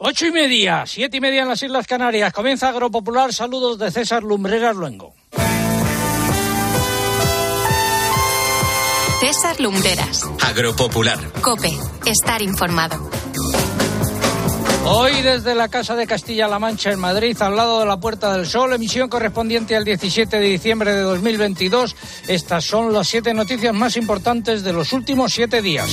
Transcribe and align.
Ocho 0.00 0.26
y 0.26 0.30
media, 0.30 0.84
siete 0.86 1.16
y 1.16 1.20
media 1.20 1.42
en 1.42 1.48
las 1.48 1.60
Islas 1.60 1.84
Canarias. 1.84 2.32
Comienza 2.32 2.68
Agropopular. 2.68 3.34
Saludos 3.34 3.80
de 3.80 3.90
César 3.90 4.22
Lumbreras 4.22 4.76
Luengo. 4.76 5.12
César 9.18 9.60
Lumbreras. 9.60 10.22
Agropopular. 10.40 11.18
Cope. 11.40 11.76
Estar 12.06 12.40
informado. 12.42 13.10
Hoy 14.84 15.20
desde 15.22 15.56
la 15.56 15.66
Casa 15.66 15.96
de 15.96 16.06
Castilla-La 16.06 16.60
Mancha 16.60 16.92
en 16.92 17.00
Madrid, 17.00 17.36
al 17.42 17.56
lado 17.56 17.80
de 17.80 17.86
la 17.86 17.98
Puerta 17.98 18.32
del 18.34 18.46
Sol, 18.46 18.72
emisión 18.72 19.08
correspondiente 19.08 19.74
al 19.74 19.84
17 19.84 20.38
de 20.38 20.46
diciembre 20.46 20.94
de 20.94 21.00
2022. 21.00 21.96
Estas 22.28 22.64
son 22.64 22.92
las 22.92 23.08
siete 23.08 23.34
noticias 23.34 23.74
más 23.74 23.96
importantes 23.96 24.62
de 24.62 24.72
los 24.72 24.92
últimos 24.92 25.32
siete 25.32 25.60
días. 25.60 25.90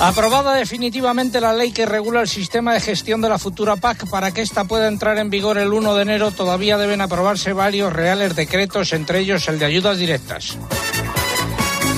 Aprobada 0.00 0.54
definitivamente 0.54 1.40
la 1.40 1.54
ley 1.54 1.72
que 1.72 1.86
regula 1.86 2.20
el 2.20 2.28
sistema 2.28 2.74
de 2.74 2.80
gestión 2.80 3.22
de 3.22 3.30
la 3.30 3.38
futura 3.38 3.76
PAC. 3.76 4.08
Para 4.10 4.30
que 4.30 4.42
ésta 4.42 4.64
pueda 4.64 4.88
entrar 4.88 5.16
en 5.18 5.30
vigor 5.30 5.56
el 5.56 5.72
1 5.72 5.94
de 5.94 6.02
enero, 6.02 6.30
todavía 6.32 6.76
deben 6.76 7.00
aprobarse 7.00 7.54
varios 7.54 7.92
reales 7.92 8.36
decretos, 8.36 8.92
entre 8.92 9.20
ellos 9.20 9.48
el 9.48 9.58
de 9.58 9.64
ayudas 9.64 9.98
directas. 9.98 10.58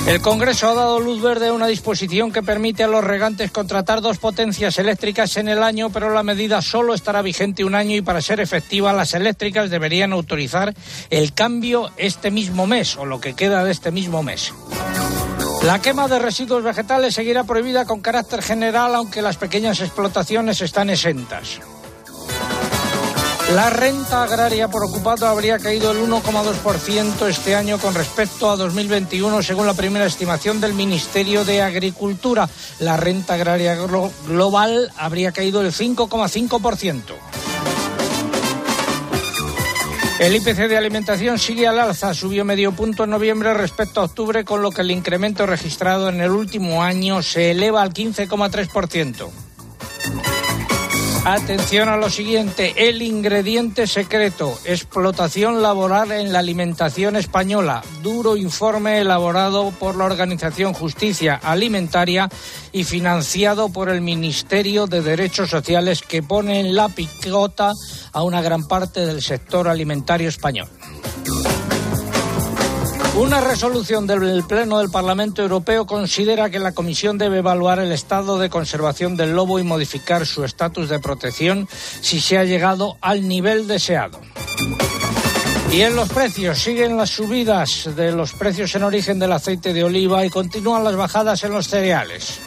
El 0.07 0.21
Congreso 0.21 0.69
ha 0.69 0.73
dado 0.73 0.99
luz 0.99 1.21
verde 1.21 1.49
a 1.49 1.53
una 1.53 1.67
disposición 1.67 2.31
que 2.31 2.41
permite 2.41 2.83
a 2.83 2.87
los 2.87 3.03
regantes 3.03 3.51
contratar 3.51 4.01
dos 4.01 4.17
potencias 4.17 4.79
eléctricas 4.79 5.35
en 5.37 5.49
el 5.49 5.61
año, 5.61 5.89
pero 5.91 6.09
la 6.09 6.23
medida 6.23 6.61
solo 6.61 6.93
estará 6.93 7.21
vigente 7.21 7.65
un 7.65 7.75
año 7.75 7.95
y 7.95 8.01
para 8.01 8.21
ser 8.21 8.39
efectiva 8.39 8.93
las 8.93 9.13
eléctricas 9.13 9.69
deberían 9.69 10.13
autorizar 10.13 10.73
el 11.09 11.33
cambio 11.33 11.91
este 11.97 12.31
mismo 12.31 12.65
mes 12.65 12.95
o 12.97 13.05
lo 13.05 13.19
que 13.19 13.35
queda 13.35 13.63
de 13.63 13.71
este 13.71 13.91
mismo 13.91 14.23
mes. 14.23 14.53
La 15.63 15.79
quema 15.81 16.07
de 16.07 16.19
residuos 16.19 16.63
vegetales 16.63 17.13
seguirá 17.13 17.43
prohibida 17.43 17.85
con 17.85 17.99
carácter 17.99 18.41
general, 18.41 18.95
aunque 18.95 19.21
las 19.21 19.35
pequeñas 19.35 19.81
explotaciones 19.81 20.61
están 20.61 20.89
exentas. 20.89 21.59
La 23.53 23.69
renta 23.69 24.23
agraria 24.23 24.69
por 24.69 24.83
ocupado 24.83 25.27
habría 25.27 25.59
caído 25.59 25.91
el 25.91 25.97
1,2% 25.97 27.27
este 27.27 27.55
año 27.55 27.77
con 27.79 27.93
respecto 27.93 28.49
a 28.49 28.55
2021, 28.55 29.41
según 29.41 29.65
la 29.65 29.73
primera 29.73 30.05
estimación 30.05 30.61
del 30.61 30.73
Ministerio 30.73 31.43
de 31.43 31.61
Agricultura. 31.61 32.47
La 32.79 32.95
renta 32.95 33.33
agraria 33.33 33.75
global 34.27 34.91
habría 34.97 35.31
caído 35.31 35.61
el 35.61 35.73
5,5%. 35.73 37.48
El 40.19 40.35
IPC 40.35 40.67
de 40.67 40.75
alimentación 40.75 41.39
sigue 41.39 41.65
al 41.65 41.79
alza, 41.79 42.13
subió 42.13 42.43
medio 42.43 42.73
punto 42.73 43.05
en 43.05 43.09
noviembre 43.09 43.53
respecto 43.53 44.01
a 44.01 44.03
octubre, 44.03 44.43
con 44.43 44.61
lo 44.61 44.69
que 44.69 44.81
el 44.81 44.91
incremento 44.91 45.45
registrado 45.45 46.09
en 46.09 46.19
el 46.19 46.31
último 46.31 46.83
año 46.83 47.23
se 47.23 47.51
eleva 47.51 47.81
al 47.81 47.93
15,3%. 47.93 49.48
Atención 51.25 51.89
a 51.89 51.97
lo 51.97 52.09
siguiente, 52.09 52.73
el 52.89 53.01
ingrediente 53.01 53.87
secreto, 53.87 54.57
explotación 54.63 55.61
laboral 55.61 56.13
en 56.13 56.31
la 56.31 56.39
alimentación 56.39 57.17
española, 57.17 57.83
duro 58.01 58.37
informe 58.37 58.99
elaborado 58.99 59.71
por 59.71 59.97
la 59.97 60.05
organización 60.05 60.73
Justicia 60.73 61.35
Alimentaria 61.43 62.29
y 62.71 62.85
financiado 62.85 63.69
por 63.69 63.89
el 63.89 63.99
Ministerio 63.99 64.87
de 64.87 65.01
Derechos 65.01 65.49
Sociales 65.49 66.01
que 66.01 66.23
pone 66.23 66.61
en 66.61 66.73
la 66.73 66.87
picota 66.87 67.73
a 68.13 68.23
una 68.23 68.41
gran 68.41 68.67
parte 68.67 69.05
del 69.05 69.21
sector 69.21 69.67
alimentario 69.67 70.29
español. 70.29 70.69
Una 73.15 73.41
resolución 73.41 74.07
del 74.07 74.43
Pleno 74.43 74.77
del 74.77 74.89
Parlamento 74.89 75.41
Europeo 75.41 75.85
considera 75.85 76.49
que 76.49 76.59
la 76.59 76.71
Comisión 76.71 77.17
debe 77.17 77.39
evaluar 77.39 77.79
el 77.79 77.91
estado 77.91 78.37
de 78.37 78.49
conservación 78.49 79.17
del 79.17 79.31
lobo 79.31 79.59
y 79.59 79.63
modificar 79.63 80.25
su 80.25 80.43
estatus 80.43 80.89
de 80.89 80.99
protección 80.99 81.67
si 82.01 82.21
se 82.21 82.37
ha 82.37 82.43
llegado 82.43 82.97
al 83.01 83.27
nivel 83.27 83.67
deseado. 83.67 84.19
Y 85.71 85.81
en 85.81 85.95
los 85.95 86.09
precios 86.09 86.59
siguen 86.59 86.97
las 86.97 87.09
subidas 87.09 87.89
de 87.95 88.11
los 88.11 88.33
precios 88.33 88.73
en 88.75 88.83
origen 88.83 89.19
del 89.19 89.33
aceite 89.33 89.73
de 89.73 89.83
oliva 89.83 90.25
y 90.25 90.29
continúan 90.29 90.83
las 90.83 90.95
bajadas 90.95 91.43
en 91.43 91.51
los 91.51 91.67
cereales. 91.67 92.39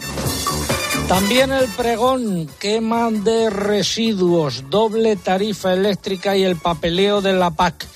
También 1.07 1.53
el 1.53 1.69
pregón, 1.69 2.49
quema 2.59 3.11
de 3.11 3.51
residuos, 3.51 4.71
doble 4.71 5.17
tarifa 5.17 5.73
eléctrica 5.75 6.37
y 6.37 6.43
el 6.43 6.57
papeleo 6.57 7.21
de 7.21 7.35
la 7.35 7.51
PAC. 7.51 7.87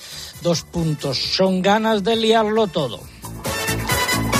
Dos 0.41 0.63
puntos. 0.63 1.17
Son 1.17 1.61
ganas 1.61 2.03
de 2.03 2.15
liarlo 2.15 2.67
todo. 2.67 2.99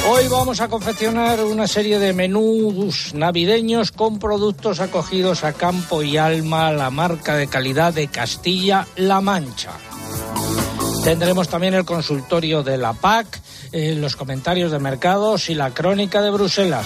Hoy 0.09 0.27
vamos 0.29 0.61
a 0.61 0.69
confeccionar 0.69 1.43
una 1.43 1.67
serie 1.67 1.99
de 1.99 2.13
menús 2.13 3.13
navideños 3.13 3.91
con 3.91 4.19
productos 4.19 4.79
acogidos 4.79 5.43
a 5.43 5.51
campo 5.51 6.01
y 6.01 6.15
alma, 6.15 6.71
la 6.71 6.89
marca 6.89 7.35
de 7.35 7.47
calidad 7.47 7.93
de 7.93 8.07
Castilla-La 8.07 9.19
Mancha. 9.19 9.71
Tendremos 11.03 11.49
también 11.49 11.73
el 11.73 11.83
consultorio 11.83 12.63
de 12.63 12.77
la 12.77 12.93
PAC, 12.93 13.41
eh, 13.73 13.95
los 13.95 14.15
comentarios 14.15 14.71
de 14.71 14.79
mercados 14.79 15.49
y 15.49 15.55
la 15.55 15.71
crónica 15.71 16.21
de 16.21 16.31
Bruselas. 16.31 16.85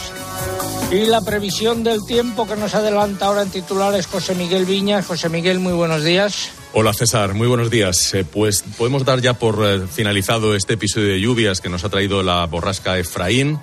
Y 0.92 1.06
la 1.06 1.22
previsión 1.22 1.84
del 1.84 2.04
tiempo 2.06 2.48
que 2.48 2.56
nos 2.56 2.74
adelanta 2.74 3.28
ahora 3.28 3.44
en 3.44 3.52
titulares 3.52 4.08
José 4.08 4.34
Miguel 4.34 4.66
Viñas. 4.66 5.06
José 5.06 5.30
Miguel, 5.30 5.60
muy 5.60 5.74
buenos 5.74 6.04
días. 6.04 6.50
Hola 6.74 6.94
César, 6.94 7.34
muy 7.34 7.48
buenos 7.48 7.70
días. 7.70 8.14
Eh, 8.14 8.24
pues 8.24 8.64
podemos 8.78 9.04
dar 9.04 9.20
ya 9.20 9.34
por 9.34 9.60
eh, 9.66 9.88
finalizado 9.88 10.56
este 10.56 10.76
episodio 10.76 11.10
de 11.10 11.20
lluvias 11.20 11.60
que 11.60 11.68
nos 11.68 11.84
ha 11.84 11.90
traído 11.90 12.24
la 12.24 12.46
borrasca 12.46 12.98
Efraín. 12.98 13.60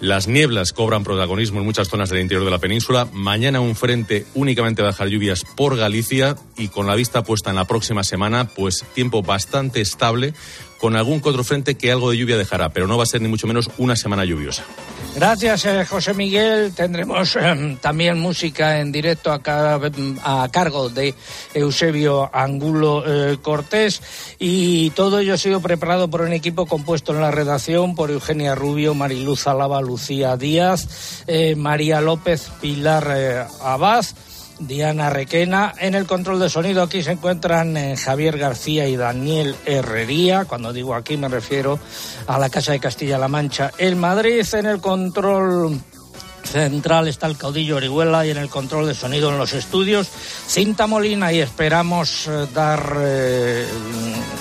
Las 0.00 0.28
nieblas 0.28 0.72
cobran 0.72 1.04
protagonismo 1.04 1.58
en 1.58 1.66
muchas 1.66 1.88
zonas 1.88 2.08
del 2.08 2.20
interior 2.20 2.46
de 2.46 2.50
la 2.50 2.58
península. 2.58 3.06
Mañana 3.12 3.60
un 3.60 3.76
frente 3.76 4.24
únicamente 4.34 4.80
va 4.80 4.88
a 4.88 4.92
dejar 4.92 5.08
lluvias 5.08 5.44
por 5.44 5.76
Galicia 5.76 6.36
y 6.56 6.68
con 6.68 6.86
la 6.86 6.94
vista 6.94 7.22
puesta 7.22 7.50
en 7.50 7.56
la 7.56 7.66
próxima 7.66 8.02
semana, 8.02 8.48
pues 8.48 8.82
tiempo 8.94 9.22
bastante 9.22 9.82
estable 9.82 10.32
con 10.78 10.96
algún 10.96 11.20
otro 11.24 11.44
frente 11.44 11.76
que 11.76 11.92
algo 11.92 12.10
de 12.10 12.16
lluvia 12.16 12.36
dejará, 12.36 12.70
pero 12.70 12.86
no 12.86 12.96
va 12.96 13.02
a 13.02 13.06
ser 13.06 13.20
ni 13.20 13.28
mucho 13.28 13.46
menos 13.46 13.70
una 13.78 13.96
semana 13.96 14.24
lluviosa. 14.24 14.64
Gracias, 15.14 15.64
eh, 15.64 15.84
José 15.84 16.14
Miguel. 16.14 16.72
Tendremos 16.74 17.36
eh, 17.36 17.76
también 17.80 18.20
música 18.20 18.78
en 18.78 18.92
directo 18.92 19.32
a, 19.32 19.40
cargo 20.50 20.88
de 20.90 21.14
Eusebio 21.54 22.30
Angulo 22.32 23.02
eh, 23.06 23.38
Cortés 23.42 24.00
y 24.38 24.90
todo 24.90 25.18
ello 25.18 25.34
ha 25.34 25.38
sido 25.38 25.60
preparado 25.60 26.08
por 26.08 26.20
un 26.20 26.32
equipo 26.32 26.66
compuesto 26.66 27.12
en 27.12 27.20
la 27.20 27.30
redacción 27.30 27.96
por 27.96 28.10
Eugenia 28.10 28.54
Rubio, 28.54 28.94
Mariluz 28.94 29.46
Alaba, 29.46 29.80
Lucía 29.80 30.36
Díaz, 30.36 31.24
María 31.56 32.00
López, 32.00 32.48
Pilar 32.60 33.48
Abad 33.60 34.04
Diana 34.58 35.10
Requena. 35.10 35.74
En 35.78 35.94
el 35.94 36.06
control 36.06 36.40
de 36.40 36.48
sonido 36.48 36.82
aquí 36.82 37.02
se 37.02 37.12
encuentran 37.12 37.76
eh, 37.76 37.96
Javier 37.96 38.38
García 38.38 38.88
y 38.88 38.96
Daniel 38.96 39.54
Herrería. 39.66 40.44
Cuando 40.44 40.72
digo 40.72 40.94
aquí 40.94 41.16
me 41.16 41.28
refiero 41.28 41.78
a 42.26 42.38
la 42.38 42.50
Casa 42.50 42.72
de 42.72 42.80
Castilla-La 42.80 43.28
Mancha 43.28 43.72
en 43.78 43.98
Madrid. 43.98 44.44
En 44.52 44.66
el 44.66 44.80
control 44.80 45.80
central 46.48 47.08
está 47.08 47.26
el 47.26 47.36
caudillo 47.36 47.76
Orihuela 47.76 48.26
y 48.26 48.30
en 48.30 48.38
el 48.38 48.48
control 48.48 48.86
de 48.86 48.94
sonido 48.94 49.30
en 49.30 49.38
los 49.38 49.52
estudios 49.52 50.08
Cinta 50.48 50.86
Molina 50.86 51.32
y 51.32 51.40
esperamos 51.40 52.26
eh, 52.26 52.46
dar 52.54 52.96
eh, 52.98 53.66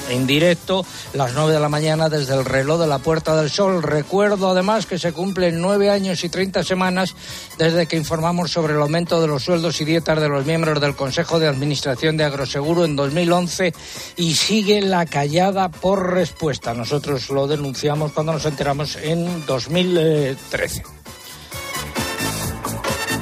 en 0.10 0.26
directo 0.26 0.86
las 1.14 1.34
nueve 1.34 1.54
de 1.54 1.60
la 1.60 1.70
mañana 1.70 2.10
desde 2.10 2.34
el 2.34 2.46
reloj 2.46 2.80
de 2.80 2.88
la 2.88 3.00
Puerta 3.00 3.36
del 3.36 3.50
Sol. 3.50 3.84
Recuerdo 3.84 4.50
además 4.50 4.86
que 4.86 4.98
se 4.98 5.12
cumplen 5.12 5.62
nueve 5.62 5.90
años 5.90 6.24
y 6.24 6.30
treinta 6.30 6.64
semanas 6.64 7.14
desde 7.58 7.88
que 7.88 7.98
informamos 7.98 8.52
sobre 8.52 8.74
el 8.74 8.82
aumento 8.82 9.22
de 9.22 9.28
los 9.28 9.44
sueldos 9.44 9.82
y 9.82 9.86
dietas 9.86 10.22
de 10.22 10.30
los 10.30 10.46
miembros 10.46 10.80
del 10.80 10.96
Consejo 10.96 11.40
de 11.40 11.48
Administración 11.48 12.18
de 12.18 12.24
Agroseguro 12.24 12.86
en 12.86 12.96
2011 12.96 13.74
y 14.16 14.36
sigue 14.36 14.82
la 14.82 15.06
callada 15.06 15.70
por 15.70 16.14
respuesta. 16.14 16.74
Nosotros 16.74 17.30
lo 17.30 17.48
denunciamos 17.48 18.14
cuando 18.14 18.34
nos 18.34 18.46
enteramos 18.46 18.96
en 18.96 19.46
2013. 19.46 20.97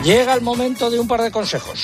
Llega 0.06 0.36
el 0.36 0.42
momento 0.42 0.92
de 0.92 1.00
un 1.00 1.08
par 1.08 1.24
de 1.24 1.32
consejos. 1.32 1.84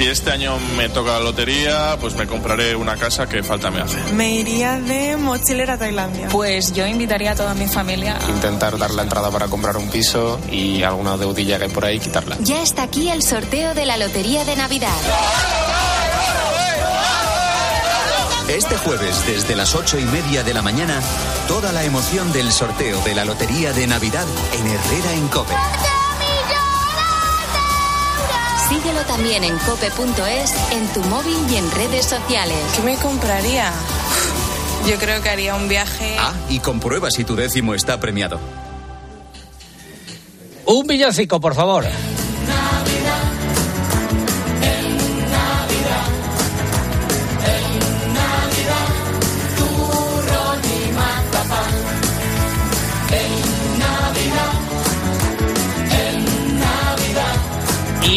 Si 0.00 0.06
este 0.06 0.30
año 0.30 0.58
me 0.78 0.88
toca 0.88 1.12
la 1.12 1.20
lotería, 1.20 1.98
pues 2.00 2.14
me 2.14 2.26
compraré 2.26 2.74
una 2.74 2.96
casa 2.96 3.28
que 3.28 3.42
falta 3.42 3.70
me 3.70 3.82
hace. 3.82 3.98
Me 4.14 4.32
iría 4.32 4.80
de 4.80 5.18
mochilera 5.18 5.74
a 5.74 5.78
Tailandia. 5.78 6.28
Pues 6.28 6.72
yo 6.72 6.86
invitaría 6.86 7.32
a 7.32 7.34
toda 7.34 7.52
mi 7.52 7.68
familia. 7.68 8.18
Intentar 8.30 8.78
dar 8.78 8.92
la 8.92 9.02
entrada 9.02 9.30
para 9.30 9.48
comprar 9.48 9.76
un 9.76 9.90
piso 9.90 10.40
y 10.50 10.82
alguna 10.84 11.18
deudilla 11.18 11.58
que 11.58 11.64
hay 11.64 11.70
por 11.70 11.84
ahí 11.84 12.00
quitarla. 12.00 12.38
Ya 12.40 12.62
está 12.62 12.84
aquí 12.84 13.10
el 13.10 13.22
sorteo 13.22 13.74
de 13.74 13.84
la 13.84 13.98
Lotería 13.98 14.42
de 14.46 14.56
Navidad. 14.56 14.88
Este 18.48 18.78
jueves, 18.78 19.26
desde 19.26 19.54
las 19.54 19.74
ocho 19.74 19.98
y 19.98 20.04
media 20.04 20.42
de 20.42 20.54
la 20.54 20.62
mañana, 20.62 20.98
toda 21.46 21.72
la 21.72 21.84
emoción 21.84 22.32
del 22.32 22.50
sorteo 22.52 22.98
de 23.02 23.14
la 23.14 23.26
Lotería 23.26 23.74
de 23.74 23.86
Navidad 23.86 24.24
en 24.54 24.66
Herrera 24.66 25.12
en 25.12 25.28
Cope. 25.28 25.54
Síguelo 28.70 29.00
también 29.02 29.42
en 29.42 29.58
cope.es, 29.58 30.54
en 30.70 30.86
tu 30.94 31.00
móvil 31.08 31.36
y 31.50 31.56
en 31.56 31.68
redes 31.72 32.06
sociales. 32.06 32.56
¿Qué 32.76 32.82
me 32.82 32.94
compraría? 32.96 33.72
Yo 34.88 34.96
creo 34.96 35.20
que 35.20 35.28
haría 35.28 35.56
un 35.56 35.68
viaje. 35.68 36.16
Ah, 36.20 36.32
y 36.48 36.60
comprueba 36.60 37.10
si 37.10 37.24
tu 37.24 37.34
décimo 37.34 37.74
está 37.74 37.98
premiado. 37.98 38.38
Un 40.66 40.86
villancico, 40.86 41.40
por 41.40 41.56
favor. 41.56 41.84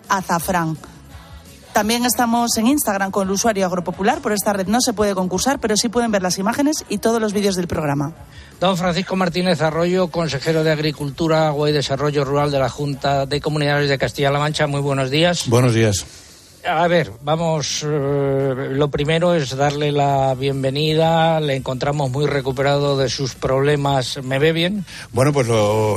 azafrán. 0.08 0.76
También 1.72 2.04
estamos 2.04 2.56
en 2.58 2.66
Instagram 2.66 3.10
con 3.10 3.26
el 3.26 3.32
usuario 3.32 3.64
Agropopular. 3.64 4.20
Por 4.20 4.32
esta 4.32 4.52
red 4.52 4.66
no 4.66 4.80
se 4.82 4.92
puede 4.92 5.14
concursar, 5.14 5.58
pero 5.58 5.76
sí 5.76 5.88
pueden 5.88 6.10
ver 6.10 6.22
las 6.22 6.38
imágenes 6.38 6.84
y 6.90 6.98
todos 6.98 7.20
los 7.20 7.32
vídeos 7.32 7.54
del 7.56 7.66
programa. 7.66 8.12
Don 8.60 8.76
Francisco 8.76 9.16
Martínez 9.16 9.62
Arroyo, 9.62 10.08
consejero 10.08 10.64
de 10.64 10.70
Agricultura, 10.70 11.48
Agua 11.48 11.70
y 11.70 11.72
Desarrollo 11.72 12.24
Rural 12.24 12.50
de 12.50 12.58
la 12.58 12.68
Junta 12.68 13.24
de 13.24 13.40
Comunidades 13.40 13.88
de 13.88 13.96
Castilla-La 13.96 14.38
Mancha. 14.38 14.66
Muy 14.66 14.80
buenos 14.80 15.10
días. 15.10 15.48
Buenos 15.48 15.72
días. 15.72 16.04
A 16.64 16.86
ver, 16.86 17.10
vamos. 17.22 17.82
Eh, 17.84 18.68
lo 18.70 18.88
primero 18.88 19.34
es 19.34 19.56
darle 19.56 19.90
la 19.90 20.34
bienvenida. 20.34 21.40
Le 21.40 21.56
encontramos 21.56 22.10
muy 22.10 22.26
recuperado 22.26 22.96
de 22.96 23.08
sus 23.08 23.34
problemas. 23.34 24.22
¿Me 24.22 24.38
ve 24.38 24.52
bien? 24.52 24.84
Bueno, 25.10 25.32
pues 25.32 25.48
lo... 25.48 25.96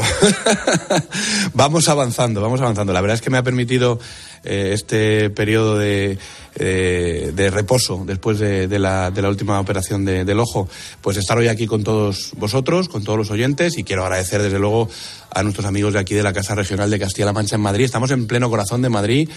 vamos 1.53 1.87
avanzando, 1.87 2.41
vamos 2.41 2.61
avanzando. 2.61 2.93
La 2.93 3.01
verdad 3.01 3.15
es 3.15 3.21
que 3.21 3.29
me 3.29 3.37
ha 3.37 3.43
permitido 3.43 3.99
eh, 4.43 4.71
este 4.73 5.29
periodo 5.29 5.77
de, 5.77 6.17
eh, 6.55 7.31
de 7.35 7.49
reposo 7.51 8.03
después 8.03 8.39
de, 8.39 8.67
de, 8.67 8.79
la, 8.79 9.11
de, 9.11 9.21
la, 9.21 9.29
última 9.29 9.59
operación 9.59 10.03
de, 10.03 10.25
del 10.25 10.39
ojo, 10.39 10.67
pues 10.99 11.17
estar 11.17 11.37
hoy 11.37 11.47
aquí 11.47 11.67
con 11.67 11.83
todos 11.83 12.31
vosotros, 12.37 12.89
con 12.89 13.03
todos 13.03 13.19
los 13.19 13.29
oyentes 13.29 13.77
y 13.77 13.83
quiero 13.83 14.03
agradecer 14.03 14.41
desde 14.41 14.57
luego 14.57 14.89
a 15.29 15.43
nuestros 15.43 15.67
amigos 15.67 15.93
de 15.93 15.99
aquí 15.99 16.15
de 16.15 16.23
la 16.23 16.33
Casa 16.33 16.55
Regional 16.55 16.89
de 16.89 16.97
Castilla-La 16.97 17.33
Mancha 17.33 17.55
en 17.55 17.61
Madrid. 17.61 17.85
Estamos 17.85 18.09
en 18.09 18.25
pleno 18.25 18.49
corazón 18.49 18.81
de 18.81 18.89
Madrid. 18.89 19.29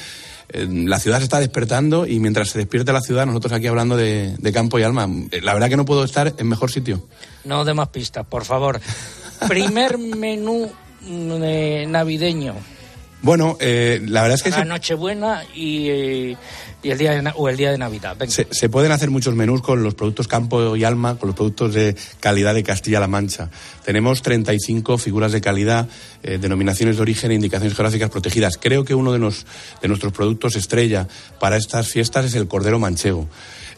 La 0.53 0.99
ciudad 0.99 1.19
se 1.19 1.25
está 1.25 1.41
despertando 1.41 2.07
y 2.07 2.21
mientras 2.21 2.51
se 2.51 2.59
despierte 2.59 2.93
la 2.93 3.03
ciudad, 3.03 3.27
nosotros 3.27 3.53
aquí 3.53 3.67
hablando 3.67 3.97
de, 3.97 4.35
de 4.39 4.53
campo 4.53 4.79
y 4.79 4.83
alma. 4.83 5.09
La 5.43 5.53
verdad 5.53 5.69
que 5.69 5.77
no 5.77 5.85
puedo 5.85 6.05
estar 6.05 6.35
en 6.39 6.49
mejor 6.49 6.71
sitio. 6.71 7.07
No 7.45 7.65
de 7.65 7.75
más 7.75 7.89
pistas, 7.89 8.27
por 8.27 8.45
favor. 8.45 8.81
Primer 9.47 9.99
menú 10.17 10.71
eh, 11.07 11.87
navideño. 11.89 12.55
Bueno, 13.21 13.57
eh, 13.61 14.01
la 14.07 14.23
verdad 14.23 14.37
es 14.37 14.43
que... 14.43 14.51
La. 14.51 14.65
Nochebuena 14.65 15.43
y, 15.55 15.89
eh, 15.89 16.37
y, 16.83 16.91
el 16.91 16.99
día 16.99 17.13
de, 17.13 17.33
o 17.35 17.49
el 17.49 17.57
día 17.57 17.71
de 17.71 17.79
Navidad. 17.79 18.17
Se, 18.29 18.69
pueden 18.69 18.93
hacer 18.93 19.11
muchos 19.11 19.35
menús 19.35 19.63
con 19.63 19.83
los 19.83 19.95
productos 19.95 20.29
Campo 20.29 20.77
y 20.77 20.85
Alma, 20.85 21.17
con 21.17 21.29
los 21.29 21.37
productos 21.37 21.75
de 21.75 21.97
calidad 22.21 22.55
de 22.55 22.63
Castilla-La 22.63 23.09
Mancha. 23.09 23.51
Tenemos 23.85 24.23
35 24.23 24.99
figuras 24.99 25.33
de 25.33 25.41
calidad, 25.41 25.89
eh, 26.23 26.39
denominaciones 26.39 26.97
de 26.97 27.03
origen 27.03 27.31
e 27.31 27.35
indicaciones 27.35 27.75
geográficas 27.75 28.11
protegidas. 28.11 28.57
Creo 28.57 28.85
que 28.85 28.95
uno 28.95 29.13
de, 29.13 29.19
de 29.19 29.89
nuestros 29.89 30.13
productos 30.13 30.57
estrella 30.57 31.09
para 31.41 31.57
estas 31.57 31.89
fiestas 31.89 32.27
es 32.27 32.35
el 32.35 32.49
cordero 32.49 32.79
manchego. 32.79 33.29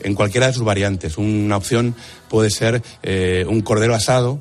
En 0.02 0.14
cualquiera 0.14 0.46
de 0.46 0.54
sus 0.54 0.64
variantes. 0.64 1.18
Una 1.18 1.56
opción 1.56 1.94
puede 2.28 2.50
ser 2.50 2.82
eh, 3.02 3.44
un 3.48 3.60
cordero 3.60 3.94
asado, 3.94 4.40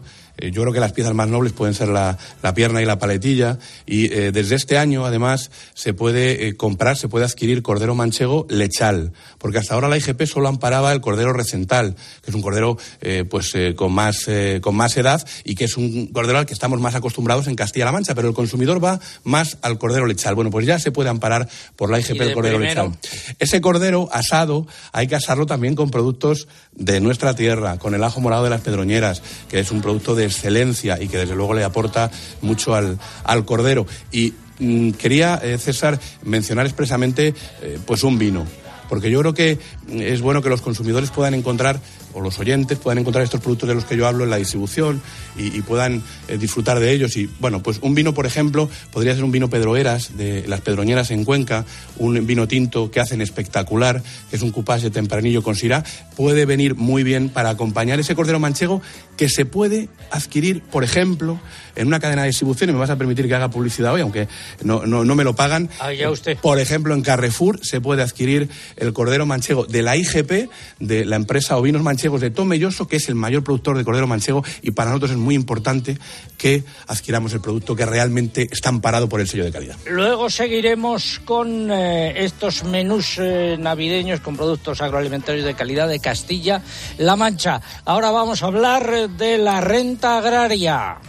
yo 0.51 0.61
creo 0.61 0.73
que 0.73 0.79
las 0.79 0.93
piezas 0.93 1.13
más 1.13 1.27
nobles 1.27 1.53
pueden 1.53 1.73
ser 1.73 1.89
la, 1.89 2.17
la 2.41 2.53
pierna 2.53 2.81
y 2.81 2.85
la 2.85 2.99
paletilla. 2.99 3.57
Y 3.85 4.13
eh, 4.13 4.31
desde 4.31 4.55
este 4.55 4.77
año, 4.77 5.05
además, 5.05 5.51
se 5.73 5.93
puede 5.93 6.47
eh, 6.47 6.55
comprar, 6.55 6.97
se 6.97 7.07
puede 7.07 7.25
adquirir 7.25 7.61
cordero 7.61 7.95
manchego 7.95 8.45
lechal. 8.49 9.11
Porque 9.37 9.57
hasta 9.57 9.73
ahora 9.73 9.89
la 9.89 9.97
IGP 9.97 10.23
solo 10.25 10.47
amparaba 10.47 10.91
el 10.91 11.01
cordero 11.01 11.33
recental, 11.33 11.95
que 12.23 12.31
es 12.31 12.35
un 12.35 12.41
cordero 12.41 12.77
eh, 13.01 13.25
pues 13.29 13.53
con, 13.75 13.93
más, 13.93 14.27
con 14.61 14.75
más 14.75 14.97
edad 14.97 15.25
y 15.43 15.55
que 15.55 15.65
es 15.65 15.77
un 15.77 16.07
cordero 16.07 16.39
al 16.39 16.45
que 16.45 16.53
estamos 16.53 16.79
más 16.79 16.95
acostumbrados 16.95 17.47
en 17.47 17.55
Castilla-La 17.55 17.91
Mancha. 17.91 18.15
Pero 18.15 18.29
el 18.29 18.33
consumidor 18.33 18.83
va 18.83 18.99
más 19.23 19.57
al 19.61 19.77
cordero 19.77 20.05
lechal. 20.05 20.35
Bueno, 20.35 20.51
pues 20.51 20.65
ya 20.65 20.79
se 20.79 20.91
puede 20.91 21.09
amparar 21.09 21.49
por 21.75 21.89
la 21.89 21.99
IGP 21.99 22.21
el 22.21 22.33
cordero 22.33 22.57
primero? 22.57 22.83
lechal. 22.89 23.35
Ese 23.39 23.61
cordero 23.61 24.09
asado 24.11 24.67
hay 24.91 25.07
que 25.07 25.15
asarlo 25.15 25.45
también 25.45 25.75
con 25.75 25.91
productos 25.91 26.47
de 26.73 26.99
nuestra 27.01 27.35
tierra, 27.35 27.77
con 27.77 27.95
el 27.95 28.03
ajo 28.03 28.21
morado 28.21 28.43
de 28.43 28.49
las 28.49 28.61
pedroñeras, 28.61 29.21
que 29.49 29.59
es 29.59 29.71
un 29.71 29.81
producto 29.81 30.15
de 30.15 30.28
excelencia 30.29 31.01
y 31.01 31.07
que 31.07 31.17
desde 31.17 31.35
luego 31.35 31.53
le 31.53 31.63
aporta 31.63 32.09
mucho 32.41 32.73
al, 32.75 32.97
al 33.23 33.45
cordero. 33.45 33.85
Y 34.11 34.33
mmm, 34.59 34.91
quería, 34.91 35.39
eh, 35.43 35.57
César, 35.57 35.99
mencionar 36.23 36.65
expresamente 36.65 37.33
eh, 37.61 37.79
pues 37.85 38.03
un 38.03 38.17
vino 38.17 38.45
porque 38.89 39.11
yo 39.11 39.19
creo 39.19 39.33
que 39.33 39.59
es 39.91 40.19
bueno 40.19 40.41
que 40.41 40.49
los 40.49 40.61
consumidores 40.61 41.11
puedan 41.11 41.35
encontrar, 41.35 41.79
o 42.13 42.21
los 42.21 42.39
oyentes 42.39 42.77
puedan 42.77 42.99
encontrar 42.99 43.23
estos 43.23 43.41
productos 43.41 43.69
de 43.69 43.75
los 43.75 43.85
que 43.85 43.97
yo 43.97 44.07
hablo 44.07 44.23
en 44.23 44.29
la 44.29 44.37
distribución 44.37 45.01
y, 45.37 45.57
y 45.57 45.61
puedan 45.61 46.01
eh, 46.27 46.37
disfrutar 46.37 46.79
de 46.79 46.91
ellos. 46.91 47.15
Y 47.17 47.29
bueno, 47.39 47.61
pues 47.61 47.79
un 47.81 47.95
vino, 47.95 48.13
por 48.13 48.25
ejemplo, 48.25 48.69
podría 48.91 49.13
ser 49.15 49.23
un 49.23 49.31
vino 49.31 49.49
Pedroeras, 49.49 50.17
de 50.17 50.47
las 50.47 50.61
Pedroñeras 50.61 51.11
en 51.11 51.25
Cuenca, 51.25 51.65
un 51.97 52.25
vino 52.25 52.47
tinto 52.47 52.91
que 52.91 52.99
hacen 52.99 53.21
espectacular, 53.21 54.01
que 54.29 54.35
es 54.35 54.41
un 54.41 54.51
de 54.69 54.89
tempranillo 54.91 55.41
con 55.41 55.55
sirá, 55.55 55.83
puede 56.15 56.45
venir 56.45 56.75
muy 56.75 57.03
bien 57.03 57.29
para 57.29 57.49
acompañar 57.49 57.99
ese 57.99 58.15
cordero 58.15 58.39
manchego 58.39 58.81
que 59.17 59.29
se 59.29 59.45
puede 59.45 59.89
adquirir, 60.11 60.61
por 60.61 60.83
ejemplo, 60.83 61.39
en 61.75 61.87
una 61.87 61.99
cadena 61.99 62.21
de 62.21 62.27
distribución, 62.27 62.69
y 62.69 62.73
me 62.73 62.79
vas 62.79 62.89
a 62.89 62.97
permitir 62.97 63.27
que 63.27 63.35
haga 63.35 63.49
publicidad 63.49 63.93
hoy, 63.93 64.01
aunque 64.01 64.27
no, 64.63 64.85
no, 64.85 65.03
no 65.03 65.15
me 65.15 65.23
lo 65.23 65.35
pagan. 65.35 65.69
Ah, 65.79 65.91
ya 65.93 66.11
usted. 66.11 66.37
Por 66.37 66.59
ejemplo, 66.59 66.93
en 66.93 67.01
Carrefour 67.01 67.59
se 67.63 67.81
puede 67.81 68.03
adquirir 68.03 68.49
el 68.77 68.93
cordero 68.93 69.25
manchego 69.25 69.65
de 69.65 69.81
la 69.81 69.97
IGP, 69.97 70.49
de 70.79 71.05
la 71.05 71.15
empresa 71.15 71.57
Ovinos 71.57 71.81
Manchegos 71.81 71.98
manchegos 71.99 72.21
de 72.21 72.31
Tomelloso, 72.31 72.87
que 72.87 72.95
es 72.95 73.09
el 73.09 73.15
mayor 73.15 73.43
productor 73.43 73.77
de 73.77 73.83
cordero 73.83 74.07
manchego, 74.07 74.41
y 74.61 74.71
para 74.71 74.91
nosotros 74.91 75.11
es 75.11 75.17
muy 75.17 75.35
importante 75.35 75.97
que 76.37 76.63
adquiramos 76.87 77.33
el 77.33 77.41
producto 77.41 77.75
que 77.75 77.85
realmente 77.85 78.47
está 78.49 78.69
amparado 78.69 79.09
por 79.09 79.19
el 79.19 79.27
sello 79.27 79.43
de 79.43 79.51
calidad. 79.51 79.75
Luego 79.85 80.29
seguiremos 80.29 81.19
con 81.25 81.69
eh, 81.69 82.23
estos 82.23 82.63
menús 82.63 83.17
eh, 83.19 83.57
navideños 83.59 84.21
con 84.21 84.37
productos 84.37 84.79
agroalimentarios 84.81 85.43
de 85.43 85.55
calidad 85.55 85.89
de 85.89 85.99
Castilla-La 85.99 87.17
Mancha. 87.17 87.59
Ahora 87.83 88.11
vamos 88.11 88.43
a 88.43 88.45
hablar 88.45 89.09
de 89.09 89.37
la 89.37 89.59
renta 89.59 90.19
agraria. 90.19 90.99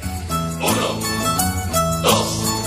Uno, 0.59 2.03
dos, 2.03 2.60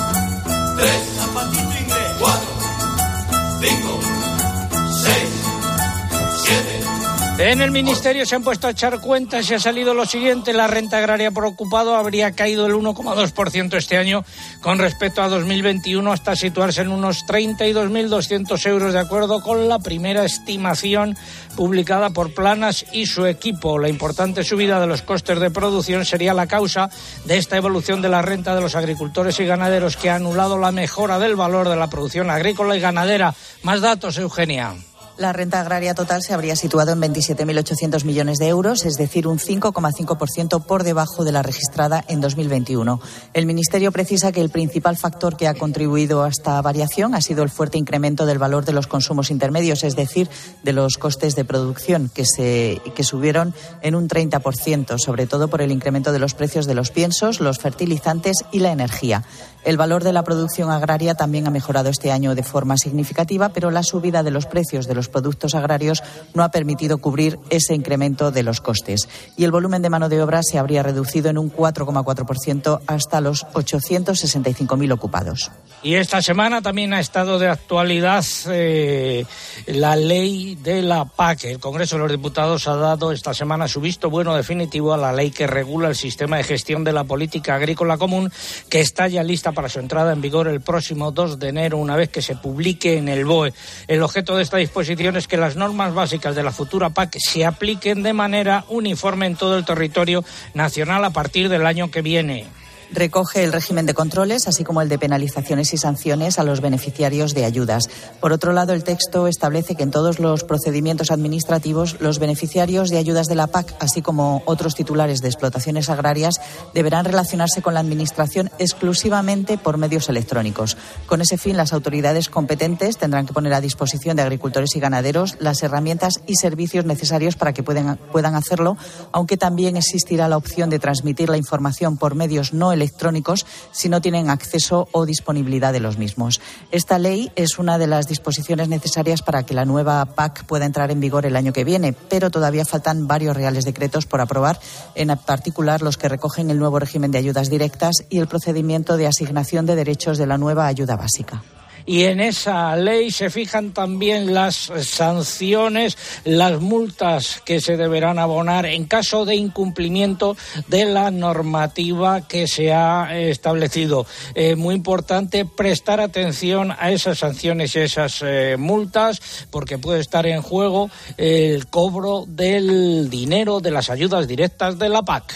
En 7.39 7.61
el 7.61 7.71
Ministerio 7.71 8.25
se 8.25 8.35
han 8.35 8.43
puesto 8.43 8.67
a 8.67 8.71
echar 8.71 9.01
cuentas 9.01 9.49
y 9.49 9.55
ha 9.55 9.59
salido 9.59 9.93
lo 9.93 10.05
siguiente. 10.05 10.53
La 10.53 10.67
renta 10.67 10.99
agraria 10.99 11.31
por 11.31 11.45
ocupado 11.45 11.95
habría 11.95 12.31
caído 12.31 12.67
el 12.67 12.73
1,2% 12.73 13.75
este 13.75 13.97
año 13.97 14.23
con 14.61 14.77
respecto 14.77 15.21
a 15.21 15.29
2021 15.29 16.11
hasta 16.11 16.35
situarse 16.35 16.81
en 16.81 16.89
unos 16.89 17.25
32.200 17.25 18.65
euros 18.67 18.93
de 18.93 18.99
acuerdo 18.99 19.41
con 19.41 19.67
la 19.67 19.79
primera 19.79 20.23
estimación 20.23 21.17
publicada 21.57 22.11
por 22.11 22.33
Planas 22.33 22.85
y 22.93 23.07
su 23.07 23.25
equipo. 23.25 23.79
La 23.79 23.89
importante 23.89 24.43
subida 24.43 24.79
de 24.79 24.87
los 24.87 25.01
costes 25.01 25.39
de 25.39 25.51
producción 25.51 26.05
sería 26.05 26.33
la 26.35 26.47
causa 26.47 26.89
de 27.25 27.37
esta 27.37 27.57
evolución 27.57 28.01
de 28.01 28.09
la 28.09 28.21
renta 28.21 28.55
de 28.55 28.61
los 28.61 28.75
agricultores 28.75 29.39
y 29.39 29.45
ganaderos 29.45 29.97
que 29.97 30.11
ha 30.11 30.15
anulado 30.15 30.59
la 30.59 30.71
mejora 30.71 31.19
del 31.19 31.35
valor 31.35 31.67
de 31.67 31.75
la 31.75 31.89
producción 31.89 32.29
agrícola 32.29 32.77
y 32.77 32.79
ganadera. 32.79 33.33
Más 33.63 33.81
datos, 33.81 34.17
Eugenia. 34.17 34.75
La 35.15 35.31
renta 35.31 35.61
agraria 35.61 35.93
total 35.93 36.23
se 36.23 36.33
habría 36.33 36.55
situado 36.55 36.91
en 36.91 36.99
27.800 36.99 38.03
millones 38.03 38.39
de 38.39 38.47
euros, 38.47 38.83
es 38.83 38.95
decir, 38.95 39.27
un 39.27 39.37
5,5% 39.37 40.65
por 40.65 40.83
debajo 40.83 41.23
de 41.23 41.31
la 41.31 41.43
registrada 41.43 42.03
en 42.07 42.19
2021. 42.19 42.99
El 43.35 43.45
Ministerio 43.45 43.91
precisa 43.91 44.31
que 44.31 44.41
el 44.41 44.49
principal 44.49 44.97
factor 44.97 45.37
que 45.37 45.47
ha 45.47 45.53
contribuido 45.53 46.23
a 46.23 46.29
esta 46.29 46.59
variación 46.63 47.13
ha 47.13 47.21
sido 47.21 47.43
el 47.43 47.51
fuerte 47.51 47.77
incremento 47.77 48.25
del 48.25 48.39
valor 48.39 48.65
de 48.65 48.73
los 48.73 48.87
consumos 48.87 49.29
intermedios, 49.29 49.83
es 49.83 49.95
decir, 49.95 50.29
de 50.63 50.73
los 50.73 50.97
costes 50.97 51.35
de 51.35 51.45
producción, 51.45 52.09
que, 52.11 52.25
se, 52.25 52.81
que 52.95 53.03
subieron 53.03 53.53
en 53.83 53.93
un 53.93 54.09
30%, 54.09 54.97
sobre 54.97 55.27
todo 55.27 55.47
por 55.47 55.61
el 55.61 55.71
incremento 55.71 56.11
de 56.11 56.19
los 56.19 56.33
precios 56.33 56.65
de 56.65 56.73
los 56.73 56.89
piensos, 56.89 57.39
los 57.39 57.59
fertilizantes 57.59 58.37
y 58.51 58.59
la 58.59 58.71
energía. 58.71 59.23
El 59.63 59.77
valor 59.77 60.03
de 60.03 60.11
la 60.11 60.23
producción 60.23 60.71
agraria 60.71 61.15
también 61.15 61.47
ha 61.47 61.51
mejorado 61.51 61.89
este 61.89 62.11
año 62.11 62.35
de 62.35 62.43
forma 62.43 62.77
significativa, 62.77 63.49
pero 63.49 63.71
la 63.71 63.83
subida 63.83 64.21
de 64.21 64.31
los 64.31 64.45
precios 64.45 64.87
de 64.87 64.95
los 64.95 65.02
productos 65.09 65.55
agrarios 65.55 66.03
no 66.33 66.43
ha 66.43 66.51
permitido 66.51 66.97
cubrir 66.97 67.39
ese 67.49 67.73
incremento 67.75 68.31
de 68.31 68.43
los 68.43 68.61
costes. 68.61 69.07
Y 69.37 69.43
el 69.43 69.51
volumen 69.51 69.81
de 69.81 69.89
mano 69.89 70.09
de 70.09 70.21
obra 70.21 70.41
se 70.43 70.59
habría 70.59 70.83
reducido 70.83 71.29
en 71.29 71.37
un 71.37 71.51
4,4% 71.51 72.81
hasta 72.87 73.21
los 73.21 73.45
865.000 73.47 74.93
ocupados. 74.93 75.51
Y 75.81 75.95
esta 75.95 76.21
semana 76.21 76.61
también 76.61 76.93
ha 76.93 76.99
estado 76.99 77.39
de 77.39 77.49
actualidad 77.49 78.25
eh, 78.47 79.25
la 79.67 79.95
ley 79.95 80.55
de 80.55 80.81
la 80.81 81.05
PAC. 81.05 81.45
El 81.45 81.59
Congreso 81.59 81.97
de 81.97 82.03
los 82.03 82.11
Diputados 82.11 82.67
ha 82.67 82.75
dado 82.75 83.11
esta 83.11 83.33
semana 83.33 83.67
su 83.67 83.81
visto 83.81 84.09
bueno 84.09 84.35
definitivo 84.35 84.93
a 84.93 84.97
la 84.97 85.11
ley 85.11 85.31
que 85.31 85.45
regula 85.45 85.89
el 85.89 85.95
sistema 85.95 86.37
de 86.37 86.43
gestión 86.43 86.83
de 86.83 86.93
la 86.93 87.03
política 87.03 87.55
agrícola 87.55 87.97
común, 87.97 88.31
que 88.69 88.79
está 88.79 89.07
ya 89.07 89.23
lista 89.23 89.51
para 89.51 89.69
su 89.69 89.79
entrada 89.79 90.13
en 90.13 90.21
vigor 90.21 90.47
el 90.47 90.61
próximo 90.61 91.11
2 91.11 91.39
de 91.39 91.49
enero, 91.49 91.77
una 91.77 91.95
vez 91.95 92.09
que 92.09 92.21
se 92.21 92.35
publique 92.35 92.97
en 92.97 93.09
el 93.09 93.25
BOE. 93.25 93.53
El 93.87 94.01
objeto 94.03 94.35
de 94.37 94.43
esta 94.43 94.57
disposición 94.57 94.92
es 94.93 95.27
que 95.27 95.37
las 95.37 95.55
normas 95.55 95.93
básicas 95.93 96.35
de 96.35 96.43
la 96.43 96.51
futura 96.51 96.91
PAC 96.91 97.17
se 97.19 97.45
apliquen 97.45 98.03
de 98.03 98.13
manera 98.13 98.63
uniforme 98.69 99.25
en 99.25 99.35
todo 99.35 99.57
el 99.57 99.65
territorio 99.65 100.23
nacional 100.53 101.03
a 101.03 101.09
partir 101.09 101.49
del 101.49 101.65
año 101.65 101.91
que 101.91 102.01
viene 102.01 102.45
recoge 102.93 103.43
el 103.43 103.51
régimen 103.51 103.85
de 103.85 103.93
controles, 103.93 104.47
así 104.47 104.63
como 104.63 104.81
el 104.81 104.89
de 104.89 104.99
penalizaciones 104.99 105.73
y 105.73 105.77
sanciones 105.77 106.39
a 106.39 106.43
los 106.43 106.61
beneficiarios 106.61 107.33
de 107.33 107.45
ayudas. 107.45 107.89
Por 108.19 108.31
otro 108.31 108.53
lado, 108.53 108.73
el 108.73 108.83
texto 108.83 109.27
establece 109.27 109.75
que 109.75 109.83
en 109.83 109.91
todos 109.91 110.19
los 110.19 110.43
procedimientos 110.43 111.11
administrativos 111.11 111.97
los 111.99 112.19
beneficiarios 112.19 112.89
de 112.89 112.97
ayudas 112.97 113.27
de 113.27 113.35
la 113.35 113.47
PAC, 113.47 113.75
así 113.79 114.01
como 114.01 114.43
otros 114.45 114.75
titulares 114.75 115.21
de 115.21 115.27
explotaciones 115.27 115.89
agrarias, 115.89 116.35
deberán 116.73 117.05
relacionarse 117.05 117.61
con 117.61 117.73
la 117.73 117.79
Administración 117.79 118.49
exclusivamente 118.59 119.57
por 119.57 119.77
medios 119.77 120.09
electrónicos. 120.09 120.77
Con 121.05 121.21
ese 121.21 121.37
fin, 121.37 121.57
las 121.57 121.73
autoridades 121.73 122.29
competentes 122.29 122.97
tendrán 122.97 123.25
que 123.25 123.33
poner 123.33 123.53
a 123.53 123.61
disposición 123.61 124.15
de 124.15 124.23
agricultores 124.23 124.75
y 124.75 124.79
ganaderos 124.79 125.35
las 125.39 125.63
herramientas 125.63 126.21
y 126.27 126.35
servicios 126.35 126.85
necesarios 126.85 127.35
para 127.35 127.53
que 127.53 127.63
puedan, 127.63 127.97
puedan 128.11 128.35
hacerlo, 128.35 128.77
aunque 129.11 129.37
también 129.37 129.77
existirá 129.77 130.27
la 130.27 130.37
opción 130.37 130.69
de 130.69 130.79
transmitir 130.79 131.29
la 131.29 131.37
información 131.37 131.97
por 131.97 132.15
medios 132.15 132.53
no 132.53 132.71
electrónicos 132.71 132.82
electrónicos 132.83 133.45
si 133.71 133.89
no 133.89 134.01
tienen 134.01 134.29
acceso 134.29 134.87
o 134.91 135.05
disponibilidad 135.05 135.71
de 135.71 135.79
los 135.79 135.97
mismos. 135.97 136.41
Esta 136.71 136.99
ley 136.99 137.31
es 137.35 137.57
una 137.57 137.77
de 137.77 137.87
las 137.87 138.07
disposiciones 138.07 138.67
necesarias 138.67 139.21
para 139.21 139.43
que 139.43 139.53
la 139.53 139.65
nueva 139.65 140.05
PAC 140.05 140.45
pueda 140.45 140.65
entrar 140.65 140.91
en 140.91 140.99
vigor 140.99 141.25
el 141.25 141.35
año 141.35 141.53
que 141.53 141.63
viene, 141.63 141.93
pero 141.93 142.29
todavía 142.29 142.65
faltan 142.65 143.07
varios 143.07 143.35
reales 143.35 143.65
decretos 143.65 144.05
por 144.05 144.21
aprobar, 144.21 144.59
en 144.95 145.17
particular 145.17 145.81
los 145.81 145.97
que 145.97 146.09
recogen 146.09 146.49
el 146.49 146.59
nuevo 146.59 146.79
régimen 146.79 147.11
de 147.11 147.19
ayudas 147.19 147.49
directas 147.49 148.03
y 148.09 148.19
el 148.19 148.27
procedimiento 148.27 148.97
de 148.97 149.07
asignación 149.07 149.65
de 149.65 149.75
derechos 149.75 150.17
de 150.17 150.27
la 150.27 150.37
nueva 150.37 150.67
ayuda 150.67 150.95
básica 150.95 151.43
y 151.85 152.03
en 152.03 152.19
esa 152.19 152.75
ley 152.75 153.11
se 153.11 153.29
fijan 153.29 153.73
también 153.73 154.33
las 154.33 154.71
sanciones, 154.83 155.97
las 156.23 156.61
multas 156.61 157.41
que 157.45 157.59
se 157.59 157.77
deberán 157.77 158.19
abonar 158.19 158.65
en 158.65 158.85
caso 158.85 159.25
de 159.25 159.35
incumplimiento 159.35 160.37
de 160.67 160.85
la 160.85 161.11
normativa 161.11 162.27
que 162.27 162.47
se 162.47 162.73
ha 162.73 163.17
establecido. 163.17 164.05
Eh, 164.35 164.55
muy 164.55 164.75
importante 164.75 165.45
prestar 165.45 165.99
atención 165.99 166.73
a 166.77 166.91
esas 166.91 167.19
sanciones 167.19 167.75
y 167.75 167.79
esas 167.79 168.21
eh, 168.21 168.55
multas 168.57 169.47
porque 169.51 169.77
puede 169.77 169.99
estar 169.99 170.25
en 170.25 170.41
juego 170.41 170.89
el 171.17 171.67
cobro 171.67 172.25
del 172.27 173.09
dinero 173.09 173.59
de 173.59 173.71
las 173.71 173.89
ayudas 173.89 174.27
directas 174.27 174.77
de 174.79 174.89
la 174.89 175.03
PAC. 175.03 175.33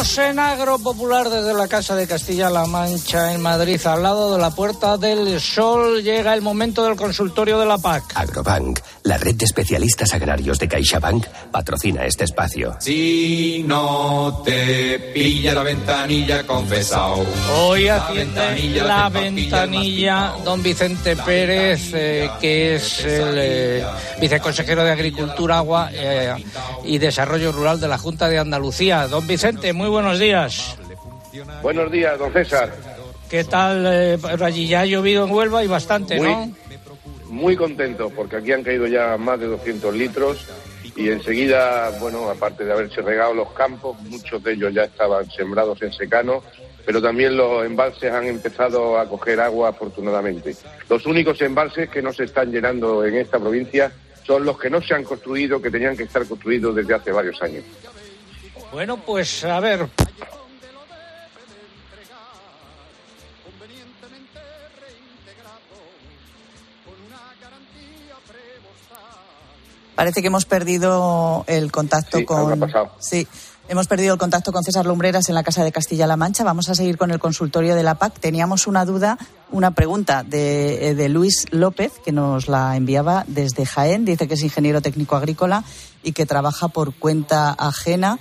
Seguimos 0.00 0.30
en 0.30 0.38
Agro 0.38 0.78
Popular 0.78 1.28
desde 1.28 1.52
la 1.52 1.68
Casa 1.68 1.94
de 1.94 2.06
Castilla-La 2.06 2.64
Mancha 2.64 3.34
en 3.34 3.42
Madrid, 3.42 3.78
al 3.86 4.02
lado 4.02 4.32
de 4.32 4.40
la 4.40 4.50
Puerta 4.50 4.96
del 4.96 5.38
Sol. 5.38 6.02
Llega 6.02 6.32
el 6.32 6.40
momento 6.40 6.84
del 6.84 6.96
consultorio 6.96 7.58
de 7.58 7.66
la 7.66 7.76
PAC. 7.76 8.04
Agrobank, 8.14 8.80
la 9.04 9.16
red 9.16 9.34
de 9.34 9.44
especialistas 9.44 10.12
agrarios 10.14 10.58
de 10.58 10.68
CaixaBank, 10.68 11.26
patrocina 11.50 12.04
este 12.04 12.24
espacio. 12.24 12.76
Si 12.80 13.64
no 13.66 14.42
te 14.44 14.98
pilla 15.14 15.54
la 15.54 15.62
ventanilla, 15.62 16.46
confesado. 16.46 17.24
Hoy 17.56 17.88
atiende 17.88 18.80
la 18.84 19.08
ventanilla 19.08 20.34
don 20.44 20.62
Vicente 20.62 21.16
Pérez, 21.16 21.92
eh, 21.94 22.30
que 22.40 22.74
es 22.76 23.04
el 23.04 23.34
eh, 23.36 23.84
viceconsejero 24.20 24.84
de 24.84 24.90
Agricultura, 24.90 25.58
Agua 25.58 25.90
eh, 25.92 26.34
y 26.84 26.98
Desarrollo 26.98 27.52
Rural 27.52 27.80
de 27.80 27.88
la 27.88 27.98
Junta 27.98 28.28
de 28.28 28.38
Andalucía. 28.38 29.08
Don 29.08 29.26
Vicente 29.26 29.72
muy 29.72 29.88
buenos 29.88 30.18
días. 30.18 30.76
Buenos 31.62 31.90
días, 31.90 32.18
don 32.18 32.32
César. 32.32 32.72
¿Qué 33.30 33.44
tal? 33.44 33.86
Eh, 33.86 34.18
allí 34.42 34.66
ya 34.66 34.80
ha 34.80 34.86
llovido 34.86 35.24
en 35.24 35.30
Huelva 35.30 35.62
y 35.62 35.68
bastante, 35.68 36.18
¿no? 36.18 36.50
Muy 37.30 37.56
contento, 37.56 38.10
porque 38.10 38.36
aquí 38.36 38.52
han 38.52 38.64
caído 38.64 38.86
ya 38.86 39.16
más 39.16 39.38
de 39.38 39.46
200 39.46 39.94
litros 39.94 40.46
y 40.96 41.08
enseguida, 41.08 41.90
bueno, 42.00 42.28
aparte 42.28 42.64
de 42.64 42.72
haberse 42.72 43.00
regado 43.02 43.32
los 43.32 43.52
campos, 43.52 43.98
muchos 44.02 44.42
de 44.42 44.52
ellos 44.52 44.74
ya 44.74 44.84
estaban 44.84 45.30
sembrados 45.30 45.80
en 45.82 45.92
secano, 45.92 46.42
pero 46.84 47.00
también 47.00 47.36
los 47.36 47.64
embalses 47.64 48.12
han 48.12 48.26
empezado 48.26 48.98
a 48.98 49.08
coger 49.08 49.40
agua 49.40 49.68
afortunadamente. 49.68 50.56
Los 50.88 51.06
únicos 51.06 51.40
embalses 51.40 51.88
que 51.88 52.02
no 52.02 52.12
se 52.12 52.24
están 52.24 52.50
llenando 52.50 53.04
en 53.04 53.14
esta 53.14 53.38
provincia 53.38 53.92
son 54.26 54.44
los 54.44 54.58
que 54.58 54.68
no 54.68 54.82
se 54.82 54.94
han 54.94 55.04
construido, 55.04 55.62
que 55.62 55.70
tenían 55.70 55.96
que 55.96 56.02
estar 56.02 56.26
construidos 56.26 56.74
desde 56.74 56.94
hace 56.94 57.12
varios 57.12 57.40
años. 57.42 57.64
Bueno, 58.72 58.96
pues 58.96 59.44
a 59.44 59.60
ver. 59.60 59.86
Parece 70.00 70.22
que 70.22 70.28
hemos 70.28 70.46
perdido 70.46 71.44
el 71.46 71.70
contacto 71.70 72.16
sí, 72.16 72.24
con. 72.24 72.58
Pasado. 72.58 72.90
Sí. 73.00 73.28
Hemos 73.68 73.86
perdido 73.86 74.14
el 74.14 74.18
contacto 74.18 74.50
con 74.50 74.64
César 74.64 74.86
Lumbreras 74.86 75.28
en 75.28 75.34
la 75.34 75.42
Casa 75.42 75.62
de 75.62 75.72
Castilla-La 75.72 76.16
Mancha. 76.16 76.42
Vamos 76.42 76.70
a 76.70 76.74
seguir 76.74 76.96
con 76.96 77.10
el 77.10 77.18
consultorio 77.18 77.74
de 77.74 77.82
la 77.82 77.96
PAC. 77.96 78.18
Teníamos 78.18 78.66
una 78.66 78.86
duda, 78.86 79.18
una 79.50 79.72
pregunta 79.72 80.22
de, 80.22 80.88
eh, 80.88 80.94
de, 80.94 81.10
Luis 81.10 81.44
López, 81.50 81.92
que 82.02 82.12
nos 82.12 82.48
la 82.48 82.76
enviaba 82.76 83.24
desde 83.26 83.66
Jaén. 83.66 84.06
Dice 84.06 84.26
que 84.26 84.34
es 84.34 84.42
ingeniero 84.42 84.80
técnico 84.80 85.16
agrícola 85.16 85.64
y 86.02 86.12
que 86.12 86.24
trabaja 86.24 86.68
por 86.68 86.94
cuenta 86.94 87.50
ajena. 87.50 88.18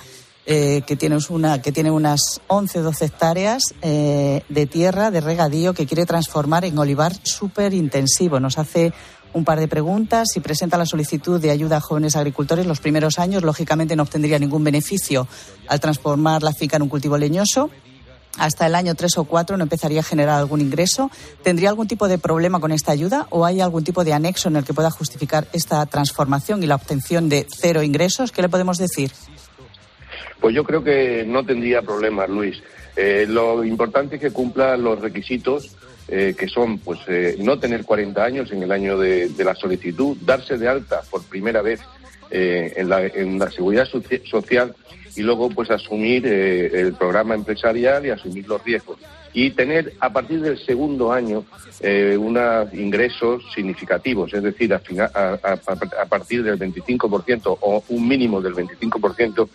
Eh, 0.51 0.81
que, 0.88 0.95
tiene 0.95 1.19
una, 1.29 1.62
que 1.62 1.71
tiene 1.71 1.91
unas 1.91 2.41
11 2.48 2.79
12 2.79 3.05
hectáreas 3.05 3.62
eh, 3.83 4.41
de 4.50 4.65
tierra 4.65 5.12
de 5.12 5.21
regadío 5.21 5.75
que 5.75 5.86
quiere 5.86 6.07
transformar 6.07 6.65
en 6.65 6.75
olivar 6.79 7.13
súper 7.21 7.75
intensivo. 7.75 8.39
Nos 8.39 8.57
hace 8.57 8.91
un 9.33 9.45
par 9.45 9.59
de 9.59 9.67
preguntas. 9.67 10.29
Si 10.33 10.39
presenta 10.39 10.77
la 10.77 10.86
solicitud 10.86 11.39
de 11.39 11.51
ayuda 11.51 11.77
a 11.77 11.81
jóvenes 11.81 12.15
agricultores 12.15 12.65
los 12.65 12.79
primeros 12.79 13.19
años, 13.19 13.43
lógicamente 13.43 13.95
no 13.95 14.03
obtendría 14.03 14.39
ningún 14.39 14.63
beneficio 14.63 15.27
al 15.67 15.79
transformar 15.79 16.43
la 16.43 16.53
finca 16.53 16.77
en 16.77 16.83
un 16.83 16.89
cultivo 16.89 17.17
leñoso. 17.17 17.69
Hasta 18.38 18.67
el 18.67 18.75
año 18.75 18.95
tres 18.95 19.17
o 19.17 19.25
cuatro 19.25 19.57
no 19.57 19.63
empezaría 19.63 20.00
a 20.00 20.03
generar 20.03 20.39
algún 20.39 20.62
ingreso. 20.62 21.12
¿Tendría 21.43 21.69
algún 21.69 21.88
tipo 21.88 22.07
de 22.07 22.17
problema 22.17 22.59
con 22.59 22.71
esta 22.71 22.91
ayuda 22.91 23.27
o 23.31 23.45
hay 23.45 23.59
algún 23.59 23.83
tipo 23.83 24.03
de 24.03 24.13
anexo 24.13 24.50
en 24.50 24.55
el 24.55 24.63
que 24.63 24.74
pueda 24.74 24.91
justificar 24.91 25.48
esta 25.51 25.86
transformación 25.88 26.63
y 26.63 26.67
la 26.67 26.75
obtención 26.75 27.27
de 27.27 27.48
cero 27.50 27.83
ingresos? 27.83 28.31
¿Qué 28.31 28.41
le 28.41 28.50
podemos 28.50 28.77
decir? 28.77 29.12
Pues 30.39 30.55
yo 30.55 30.63
creo 30.63 30.83
que 30.83 31.25
no 31.27 31.45
tendría 31.45 31.81
problemas, 31.81 32.29
Luis. 32.29 32.62
Eh, 32.95 33.25
lo 33.27 33.63
importante 33.63 34.15
es 34.15 34.21
que 34.21 34.31
cumpla 34.31 34.77
los 34.77 35.00
requisitos 35.00 35.75
eh, 36.12 36.36
que 36.38 36.48
son 36.48 36.80
pues 36.80 37.00
eh, 37.08 37.36
no 37.39 37.60
tener 37.60 37.86
40 37.86 38.24
años 38.24 38.51
en 38.51 38.63
el 38.63 38.72
año 38.72 38.98
de, 38.98 39.32
la 39.38 39.54
solicitud, 39.54 40.18
darse 40.22 40.58
de 40.58 40.68
alta 40.68 41.01
por 41.10 41.24
primera 41.24 41.62
vez 41.62 41.82
eh, 42.32 42.74
en, 42.78 42.89
la, 42.89 43.06
en, 43.06 43.38
la, 43.38 43.51
seguridad 43.51 43.88
social 44.25 44.75
y 45.19 45.21
luego 45.21 45.49
pues 45.49 45.69
asumir 45.69 46.25
el 46.25 46.93
programa 46.93 47.35
empresarial 47.35 48.05
y 48.05 48.09
asumir 48.09 48.47
los 48.47 48.63
riesgos 48.63 48.97
y 49.33 49.51
tener 49.51 49.93
a 49.99 50.13
partir 50.13 50.39
del 50.39 50.57
segundo 50.57 51.11
año 51.11 51.43
unos 52.17 52.73
ingresos 52.73 53.43
significativos, 53.53 54.33
es 54.33 54.41
decir, 54.41 54.73
a, 54.73 54.79
a, 55.13 56.05
partir 56.05 56.41
del 56.43 56.57
25% 56.57 57.57
o 57.59 57.83
un 57.89 58.07
mínimo 58.07 58.41
del 58.41 58.53
25% 58.53 59.49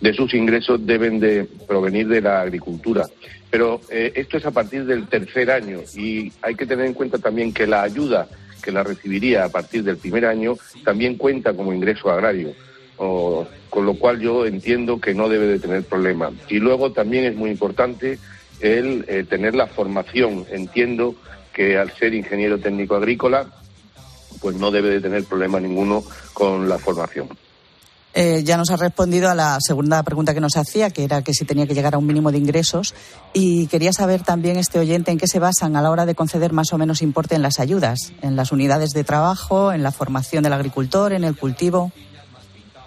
de 0.00 0.14
sus 0.14 0.32
ingresos 0.32 0.84
deben 0.86 1.20
de 1.20 1.46
provenir 1.68 2.08
de 2.08 2.22
la 2.22 2.40
agricultura. 2.40 3.06
Pero 3.50 3.82
eh, 3.90 4.12
esto 4.14 4.38
es 4.38 4.46
a 4.46 4.52
partir 4.52 4.86
del 4.86 5.06
tercer 5.06 5.50
año 5.50 5.80
y 5.94 6.32
hay 6.40 6.54
que 6.54 6.66
tener 6.66 6.86
en 6.86 6.94
cuenta 6.94 7.18
también 7.18 7.52
que 7.52 7.66
la 7.66 7.82
ayuda 7.82 8.26
que 8.62 8.72
la 8.72 8.82
recibiría 8.82 9.44
a 9.44 9.48
partir 9.48 9.82
del 9.82 9.96
primer 9.96 10.26
año 10.26 10.56
también 10.84 11.16
cuenta 11.16 11.54
como 11.54 11.72
ingreso 11.72 12.10
agrario. 12.10 12.54
Con 13.00 13.86
lo 13.86 13.94
cual 13.94 14.20
yo 14.20 14.44
entiendo 14.44 15.00
que 15.00 15.14
no 15.14 15.28
debe 15.28 15.46
de 15.46 15.58
tener 15.58 15.84
problema. 15.84 16.30
Y 16.48 16.58
luego 16.58 16.92
también 16.92 17.24
es 17.24 17.34
muy 17.34 17.50
importante 17.50 18.18
el 18.60 19.06
eh, 19.08 19.24
tener 19.24 19.54
la 19.54 19.66
formación. 19.66 20.44
Entiendo 20.50 21.14
que 21.54 21.78
al 21.78 21.90
ser 21.92 22.12
ingeniero 22.12 22.58
técnico 22.58 22.96
agrícola, 22.96 23.46
pues 24.42 24.56
no 24.56 24.70
debe 24.70 24.90
de 24.90 25.00
tener 25.00 25.24
problema 25.24 25.58
ninguno 25.60 26.04
con 26.34 26.68
la 26.68 26.78
formación. 26.78 27.28
Eh, 28.12 28.42
ya 28.44 28.56
nos 28.56 28.70
ha 28.70 28.76
respondido 28.76 29.30
a 29.30 29.36
la 29.36 29.58
segunda 29.60 30.02
pregunta 30.02 30.34
que 30.34 30.40
nos 30.40 30.56
hacía, 30.56 30.90
que 30.90 31.04
era 31.04 31.22
que 31.22 31.32
si 31.32 31.44
tenía 31.44 31.66
que 31.66 31.74
llegar 31.74 31.94
a 31.94 31.98
un 31.98 32.06
mínimo 32.06 32.32
de 32.32 32.38
ingresos. 32.38 32.94
Y 33.32 33.66
quería 33.68 33.92
saber 33.92 34.22
también 34.22 34.56
este 34.56 34.78
oyente 34.78 35.10
en 35.10 35.18
qué 35.18 35.26
se 35.26 35.38
basan 35.38 35.76
a 35.76 35.80
la 35.80 35.90
hora 35.90 36.06
de 36.06 36.14
conceder 36.14 36.52
más 36.52 36.72
o 36.72 36.78
menos 36.78 37.02
importe 37.02 37.36
en 37.36 37.42
las 37.42 37.60
ayudas, 37.60 38.12
en 38.20 38.36
las 38.36 38.52
unidades 38.52 38.90
de 38.90 39.04
trabajo, 39.04 39.72
en 39.72 39.82
la 39.82 39.92
formación 39.92 40.42
del 40.42 40.52
agricultor, 40.52 41.12
en 41.12 41.24
el 41.24 41.36
cultivo. 41.36 41.92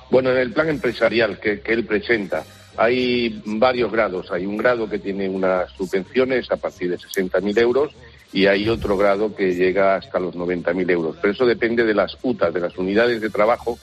Bueno, 0.09 0.31
en 0.31 0.37
el 0.37 0.51
plan 0.51 0.69
empresarial 0.69 1.39
que, 1.39 1.61
él 1.65 1.85
presenta 1.85 2.43
hay 2.75 3.41
varios 3.45 3.91
grados. 3.91 4.31
Hay 4.31 4.45
un 4.45 4.57
grado 4.57 4.89
que 4.89 4.99
tiene 4.99 5.29
unas 5.29 5.71
subvenciones 5.71 6.51
a 6.51 6.57
partir 6.57 6.89
de 6.89 6.97
60.000 6.97 7.57
euros 7.59 7.91
y 8.31 8.47
hay 8.47 8.67
otro 8.67 8.97
grado 8.97 9.35
que 9.35 9.53
llega 9.53 9.95
hasta 9.95 10.19
los 10.19 10.35
90.000 10.35 10.89
euros. 10.89 11.17
Pero 11.21 11.33
eso 11.33 11.45
depende 11.45 11.83
de 11.83 11.93
las 11.93 12.17
UTAs, 12.21 12.53
de 12.53 12.59
las 12.59 12.77
unidades 12.77 13.21
de 13.21 13.29
trabajo 13.29 13.77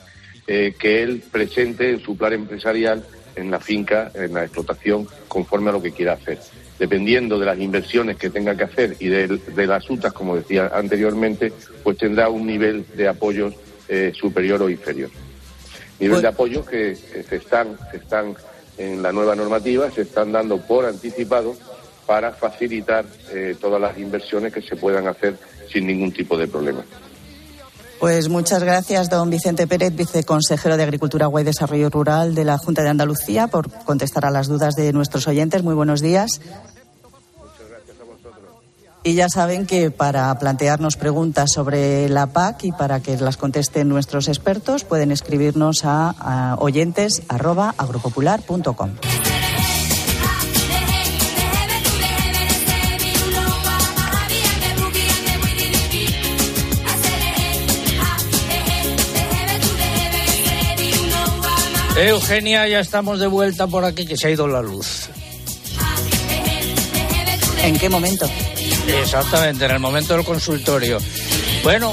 eh, 0.47 0.75
que 0.79 1.03
él 1.03 1.23
presente 1.31 1.91
en 1.91 2.01
su 2.01 2.17
plan 2.17 2.33
empresarial 2.33 3.05
en 3.37 3.51
la 3.51 3.61
finca, 3.61 4.11
en 4.15 4.35
la 4.35 4.45
explotación, 4.45 5.07
conforme 5.29 5.71
a 5.71 5.75
lo 5.75 5.83
que 5.83 5.93
quiera 5.93 6.15
hacer. 6.15 6.39
Dependiendo 6.79 7.39
de 7.39 7.47
las 7.47 7.59
inversiones 7.59 8.17
que 8.17 8.31
tenga 8.31 8.57
que 8.57 8.65
hacer 8.65 8.97
y 8.99 9.09
de, 9.09 9.67
las 9.67 9.89
UTAs, 9.89 10.13
como 10.13 10.37
decía 10.37 10.71
anteriormente, 10.73 11.53
pues 11.83 11.99
tendrá 11.99 12.29
un 12.29 12.47
nivel 12.47 12.85
de 12.97 13.07
apoyo 13.09 13.53
eh, 13.89 14.13
superior 14.15 14.63
o 14.63 14.71
inferior. 14.71 15.11
Nivel 16.01 16.15
pues 16.15 16.23
de 16.23 16.29
apoyo 16.29 16.65
que, 16.65 16.97
se, 16.97 17.37
están, 17.37 17.79
se 17.91 17.99
están 17.99 18.35
en 18.79 19.03
la 19.03 19.13
nueva 19.13 19.37
normativa, 19.37 19.91
se 19.91 20.03
están 20.03 20.33
dando 20.33 20.59
por 20.59 20.87
anticipado 20.87 21.55
para 22.07 22.33
facilitar 22.33 23.05
eh, 23.31 23.55
todas 23.61 23.81
las 23.81 23.97
inversiones 23.99 24.53
que 24.53 24.63
se 24.63 24.77
puedan 24.77 25.07
hacer 25.07 25.37
sin 25.71 25.87
ningún 25.87 26.13
tipo 26.13 26.37
de 26.37 26.49
problema. 26.49 26.83
Pues 28.01 28.31
muchas 28.31 28.65
gracias, 28.65 29.11
don 29.11 29.29
Vicente 29.29 29.67
Pérez, 29.67 29.95
viceconsejero 29.95 30.79
de 30.79 30.85
Agricultura, 30.85 31.27
Agua 31.27 31.43
y 31.43 31.45
Desarrollo 31.45 31.91
Rural 31.91 32.35
de 32.35 32.47
la 32.47 32.57
Junta 32.57 32.83
de 32.83 32.89
Andalucía, 32.89 33.49
por 33.49 33.71
contestar 33.85 34.25
a 34.25 34.31
las 34.31 34.49
dudas 34.49 34.75
de 34.75 34.91
nuestros 34.95 35.29
oyentes. 35.29 35.63
Muy 35.63 35.75
buenos 35.75 36.01
días. 36.01 36.41
Y 39.03 39.15
ya 39.15 39.31
saben 39.31 39.65
que 39.67 39.91
para 39.91 40.39
plantearnos 40.39 40.97
preguntas 40.97 41.51
sobre 41.53 42.11
la 42.11 42.27
PAC 42.27 42.65
y 42.65 42.73
para 42.73 43.01
que 43.01 43.17
las 43.17 43.39
contesten 43.39 43.89
nuestros 43.89 44.29
expertos, 44.29 44.85
pueden 44.85 45.11
escribirnos 45.11 45.85
a, 45.85 46.15
a 46.19 46.57
oyentes@agropopular.com. 46.59 48.91
Eugenia, 61.97 62.67
ya 62.67 62.81
estamos 62.81 63.21
de 63.21 63.27
vuelta 63.27 63.67
por 63.67 63.85
aquí, 63.85 64.07
que 64.07 64.17
se 64.17 64.29
ha 64.29 64.31
ido 64.31 64.49
la 64.49 64.63
luz. 64.63 65.11
¿En 67.63 67.79
qué 67.79 67.91
momento? 67.91 68.27
Exactamente, 68.87 69.65
en 69.65 69.71
el 69.71 69.79
momento 69.79 70.15
del 70.15 70.25
consultorio. 70.25 70.99
Bueno. 71.63 71.93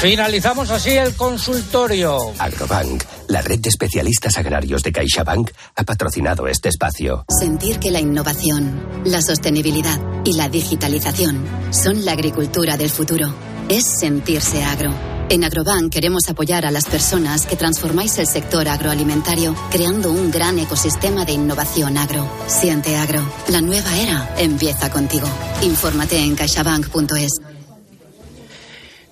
Finalizamos 0.00 0.70
así 0.70 0.90
el 0.90 1.14
consultorio. 1.14 2.18
Agrobank, 2.38 3.02
la 3.28 3.40
red 3.40 3.58
de 3.58 3.70
especialistas 3.70 4.36
agrarios 4.36 4.82
de 4.82 4.92
CaixaBank, 4.92 5.50
ha 5.76 5.82
patrocinado 5.82 6.46
este 6.46 6.68
espacio. 6.68 7.24
Sentir 7.40 7.78
que 7.78 7.90
la 7.90 8.00
innovación, 8.00 9.02
la 9.04 9.22
sostenibilidad 9.22 9.98
y 10.24 10.34
la 10.34 10.50
digitalización 10.50 11.42
son 11.70 12.04
la 12.04 12.12
agricultura 12.12 12.76
del 12.76 12.90
futuro 12.90 13.34
es 13.68 13.84
sentirse 13.84 14.62
agro. 14.62 15.13
En 15.30 15.42
Agrobank 15.42 15.90
queremos 15.90 16.28
apoyar 16.28 16.66
a 16.66 16.70
las 16.70 16.84
personas 16.84 17.46
que 17.46 17.56
transformáis 17.56 18.18
el 18.18 18.26
sector 18.26 18.68
agroalimentario 18.68 19.54
creando 19.70 20.12
un 20.12 20.30
gran 20.30 20.58
ecosistema 20.58 21.24
de 21.24 21.32
innovación 21.32 21.96
agro. 21.96 22.28
Siente 22.46 22.96
agro. 22.96 23.22
La 23.48 23.62
nueva 23.62 23.96
era 23.98 24.34
empieza 24.36 24.90
contigo. 24.90 25.26
Infórmate 25.62 26.18
en 26.18 26.36
caixabank.es. 26.36 27.40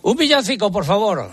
Un 0.02 0.16
villancico, 0.16 0.70
por 0.70 0.84
favor. 0.84 1.30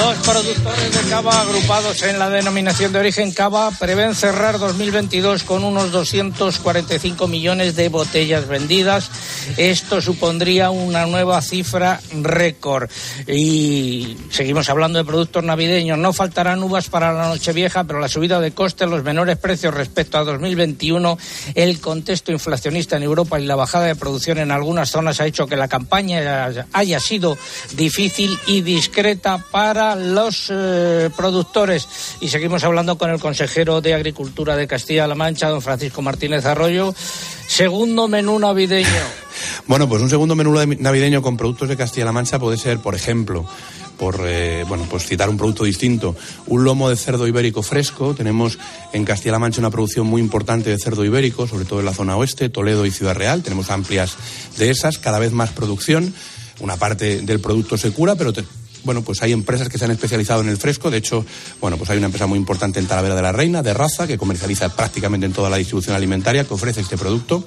Los 0.00 0.16
productores 0.26 0.94
de 0.94 1.10
cava 1.10 1.42
agrupados 1.42 2.02
en 2.04 2.18
la 2.18 2.30
denominación 2.30 2.90
de 2.90 3.00
origen 3.00 3.32
cava 3.32 3.70
prevén 3.70 4.14
cerrar 4.14 4.58
2022 4.58 5.44
con 5.44 5.62
unos 5.62 5.92
245 5.92 7.28
millones 7.28 7.76
de 7.76 7.90
botellas 7.90 8.48
vendidas. 8.48 9.10
Esto 9.58 10.00
supondría 10.00 10.70
una 10.70 11.04
nueva 11.04 11.42
cifra 11.42 12.00
récord. 12.22 12.88
Y 13.26 14.16
seguimos 14.30 14.70
hablando 14.70 14.98
de 14.98 15.04
productos 15.04 15.44
navideños. 15.44 15.98
No 15.98 16.14
faltarán 16.14 16.62
uvas 16.62 16.88
para 16.88 17.12
la 17.12 17.28
Nochevieja, 17.28 17.84
pero 17.84 18.00
la 18.00 18.08
subida 18.08 18.40
de 18.40 18.52
costes, 18.52 18.88
los 18.88 19.04
menores 19.04 19.36
precios 19.36 19.74
respecto 19.74 20.16
a 20.16 20.24
2021, 20.24 21.18
el 21.54 21.78
contexto 21.78 22.32
inflacionista 22.32 22.96
en 22.96 23.02
Europa 23.02 23.38
y 23.38 23.44
la 23.44 23.56
bajada 23.56 23.84
de 23.84 23.96
producción 23.96 24.38
en 24.38 24.50
algunas 24.50 24.90
zonas 24.90 25.20
ha 25.20 25.26
hecho 25.26 25.46
que 25.46 25.56
la 25.56 25.68
campaña 25.68 26.50
haya 26.72 27.00
sido 27.00 27.36
difícil 27.76 28.38
y 28.46 28.62
discreta 28.62 29.44
para 29.50 29.89
los 29.94 30.46
eh, 30.50 31.10
productores. 31.16 31.88
Y 32.20 32.28
seguimos 32.28 32.64
hablando 32.64 32.96
con 32.98 33.10
el 33.10 33.20
consejero 33.20 33.80
de 33.80 33.94
Agricultura 33.94 34.56
de 34.56 34.66
Castilla-La 34.66 35.14
Mancha, 35.14 35.48
don 35.48 35.62
Francisco 35.62 36.02
Martínez 36.02 36.44
Arroyo. 36.46 36.94
Segundo 37.46 38.08
menú 38.08 38.38
navideño. 38.38 38.88
Bueno, 39.66 39.88
pues 39.88 40.02
un 40.02 40.10
segundo 40.10 40.34
menú 40.34 40.52
navideño 40.78 41.22
con 41.22 41.36
productos 41.36 41.68
de 41.68 41.76
Castilla-La 41.76 42.12
Mancha 42.12 42.38
puede 42.38 42.58
ser, 42.58 42.80
por 42.80 42.94
ejemplo, 42.94 43.46
por 44.00 44.20
eh, 44.26 44.64
bueno, 44.66 44.86
pues 44.88 45.06
citar 45.06 45.28
un 45.28 45.36
producto 45.36 45.64
distinto, 45.64 46.16
un 46.46 46.64
lomo 46.64 46.88
de 46.88 46.96
cerdo 46.96 47.26
ibérico 47.28 47.62
fresco. 47.62 48.14
Tenemos 48.14 48.58
en 48.92 49.04
Castilla-La 49.04 49.38
Mancha 49.38 49.60
una 49.60 49.70
producción 49.70 50.06
muy 50.06 50.22
importante 50.22 50.70
de 50.70 50.78
cerdo 50.78 51.04
ibérico, 51.04 51.46
sobre 51.46 51.66
todo 51.66 51.80
en 51.80 51.86
la 51.86 51.92
zona 51.92 52.16
oeste, 52.16 52.48
Toledo 52.48 52.86
y 52.86 52.90
Ciudad 52.90 53.14
Real. 53.14 53.42
Tenemos 53.42 53.70
amplias 53.70 54.16
de 54.56 54.70
esas, 54.70 54.98
cada 54.98 55.18
vez 55.18 55.32
más 55.32 55.50
producción. 55.50 56.14
Una 56.60 56.76
parte 56.76 57.20
del 57.20 57.40
producto 57.40 57.76
se 57.76 57.92
cura, 57.92 58.14
pero 58.14 58.32
bueno, 58.84 59.02
pues 59.02 59.22
hay 59.22 59.32
empresas 59.32 59.68
que 59.68 59.78
se 59.78 59.84
han 59.84 59.90
especializado 59.90 60.40
en 60.40 60.48
el 60.48 60.56
fresco. 60.56 60.90
De 60.90 60.98
hecho, 60.98 61.24
bueno, 61.60 61.76
pues 61.76 61.90
hay 61.90 61.98
una 61.98 62.06
empresa 62.06 62.26
muy 62.26 62.38
importante 62.38 62.78
en 62.78 62.86
Talavera 62.86 63.14
de 63.14 63.22
la 63.22 63.32
Reina, 63.32 63.62
de 63.62 63.74
raza, 63.74 64.06
que 64.06 64.18
comercializa 64.18 64.74
prácticamente 64.74 65.26
en 65.26 65.32
toda 65.32 65.50
la 65.50 65.56
distribución 65.56 65.96
alimentaria, 65.96 66.44
que 66.44 66.54
ofrece 66.54 66.80
este 66.80 66.96
producto. 66.96 67.44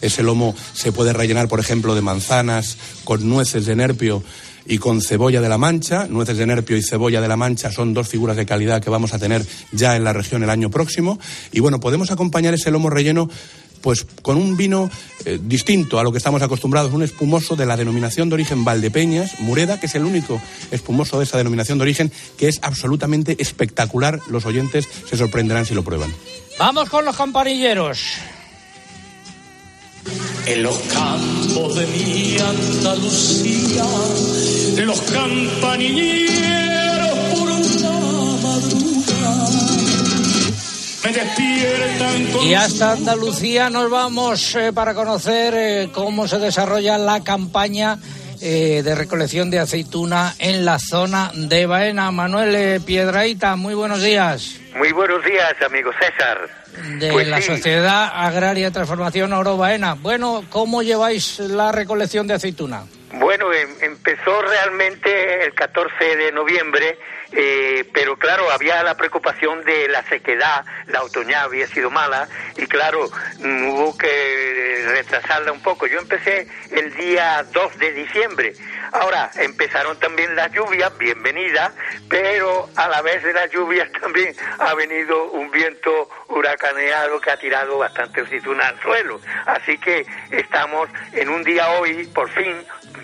Ese 0.00 0.22
lomo 0.22 0.54
se 0.72 0.92
puede 0.92 1.12
rellenar, 1.12 1.48
por 1.48 1.60
ejemplo, 1.60 1.94
de 1.94 2.00
manzanas 2.00 2.76
con 3.04 3.28
nueces 3.28 3.66
de 3.66 3.76
nerpio 3.76 4.22
y 4.66 4.78
con 4.78 5.00
cebolla 5.00 5.40
de 5.40 5.48
la 5.48 5.58
Mancha. 5.58 6.06
Nueces 6.06 6.36
de 6.36 6.46
Nerpio 6.46 6.76
y 6.76 6.82
cebolla 6.82 7.20
de 7.20 7.28
la 7.28 7.36
Mancha 7.36 7.70
son 7.70 7.94
dos 7.94 8.08
figuras 8.08 8.36
de 8.36 8.46
calidad 8.46 8.82
que 8.82 8.90
vamos 8.90 9.12
a 9.12 9.18
tener 9.18 9.44
ya 9.72 9.96
en 9.96 10.04
la 10.04 10.12
región 10.12 10.42
el 10.42 10.50
año 10.50 10.70
próximo. 10.70 11.18
Y 11.52 11.60
bueno, 11.60 11.80
podemos 11.80 12.10
acompañar 12.10 12.54
ese 12.54 12.70
lomo 12.70 12.90
relleno 12.90 13.28
pues 13.80 14.06
con 14.22 14.36
un 14.36 14.56
vino 14.56 14.90
eh, 15.24 15.38
distinto 15.42 15.98
a 15.98 16.02
lo 16.02 16.12
que 16.12 16.18
estamos 16.18 16.42
acostumbrados, 16.42 16.92
un 16.92 17.02
espumoso 17.02 17.56
de 17.56 17.66
la 17.66 17.76
denominación 17.76 18.28
de 18.28 18.34
origen 18.34 18.64
Valdepeñas, 18.64 19.40
Mureda, 19.40 19.78
que 19.80 19.86
es 19.86 19.94
el 19.94 20.04
único 20.04 20.40
espumoso 20.70 21.18
de 21.18 21.24
esa 21.24 21.38
denominación 21.38 21.78
de 21.78 21.82
origen, 21.82 22.12
que 22.36 22.48
es 22.48 22.58
absolutamente 22.62 23.36
espectacular. 23.38 24.20
Los 24.28 24.46
oyentes 24.46 24.88
se 25.08 25.16
sorprenderán 25.16 25.66
si 25.66 25.74
lo 25.74 25.82
prueban. 25.82 26.12
Vamos 26.58 26.88
con 26.88 27.04
los 27.04 27.16
campanilleros. 27.16 28.00
En 30.46 30.62
los 30.62 30.78
campos 30.92 31.76
de 31.76 31.86
mi 31.86 32.36
Andalucía, 32.38 33.84
los 34.84 35.00
campanilleros 35.02 36.69
me 41.10 41.24
despiertan 41.24 42.24
con 42.32 42.46
Y 42.46 42.54
hasta 42.54 42.92
Andalucía 42.92 43.70
nos 43.70 43.90
vamos 43.90 44.54
eh, 44.54 44.72
para 44.72 44.94
conocer 44.94 45.54
eh, 45.56 45.88
cómo 45.92 46.28
se 46.28 46.38
desarrolla 46.38 46.98
la 46.98 47.22
campaña 47.24 47.98
eh, 48.40 48.82
de 48.84 48.94
recolección 48.94 49.50
de 49.50 49.58
aceituna 49.58 50.34
en 50.38 50.64
la 50.64 50.78
zona 50.78 51.30
de 51.34 51.66
Baena. 51.66 52.10
Manuel 52.10 52.54
eh, 52.54 52.80
Piedraíta, 52.80 53.56
muy 53.56 53.74
buenos 53.74 54.02
días. 54.02 54.56
Muy 54.76 54.92
buenos 54.92 55.24
días, 55.24 55.54
amigo 55.66 55.90
César. 56.00 56.48
De 56.98 57.10
Pues 57.12 57.26
la 57.28 57.38
sí. 57.40 57.48
Sociedad 57.48 58.10
Agraria 58.14 58.66
de 58.66 58.70
Transformación 58.70 59.32
Oro 59.32 59.56
Baena. 59.56 59.94
Bueno, 59.94 60.44
¿cómo 60.48 60.82
lleváis 60.82 61.38
la 61.40 61.72
recolección 61.72 62.26
de 62.28 62.34
aceituna? 62.34 62.84
Bueno, 63.12 63.52
em- 63.52 63.74
empezó 63.82 64.40
realmente 64.42 65.44
el 65.44 65.52
14 65.54 65.92
de 66.16 66.30
noviembre, 66.32 66.96
eh, 67.32 67.88
pero 67.92 68.16
claro, 68.16 68.50
había 68.50 68.82
la 68.82 68.96
preocupación 68.96 69.64
de 69.64 69.88
la 69.88 70.02
sequedad, 70.04 70.64
la 70.86 71.02
otoñal 71.02 71.44
había 71.44 71.66
sido 71.68 71.90
mala 71.90 72.28
y 72.56 72.66
claro, 72.66 73.08
mm, 73.38 73.68
hubo 73.68 73.96
que 73.96 74.84
retrasarla 74.86 75.52
un 75.52 75.62
poco. 75.62 75.86
Yo 75.86 76.00
empecé 76.00 76.48
el 76.70 76.92
día 76.94 77.44
2 77.52 77.78
de 77.78 77.92
diciembre. 77.92 78.52
Ahora, 78.92 79.30
empezaron 79.36 79.98
también 80.00 80.34
las 80.34 80.50
lluvias, 80.50 80.96
bienvenidas, 80.98 81.72
pero 82.08 82.68
a 82.74 82.88
la 82.88 83.02
vez 83.02 83.22
de 83.22 83.32
las 83.32 83.48
lluvias 83.50 83.90
también 84.00 84.34
ha 84.58 84.74
venido 84.74 85.30
un 85.30 85.50
viento 85.50 86.08
huracaneado 86.28 87.20
que 87.20 87.30
ha 87.30 87.36
tirado 87.36 87.78
bastante 87.78 88.22
aceituna 88.22 88.68
al 88.68 88.80
suelo. 88.80 89.20
Así 89.46 89.78
que 89.78 90.04
estamos 90.30 90.88
en 91.12 91.28
un 91.28 91.44
día 91.44 91.68
hoy, 91.78 92.06
por 92.12 92.28
fin, 92.30 92.56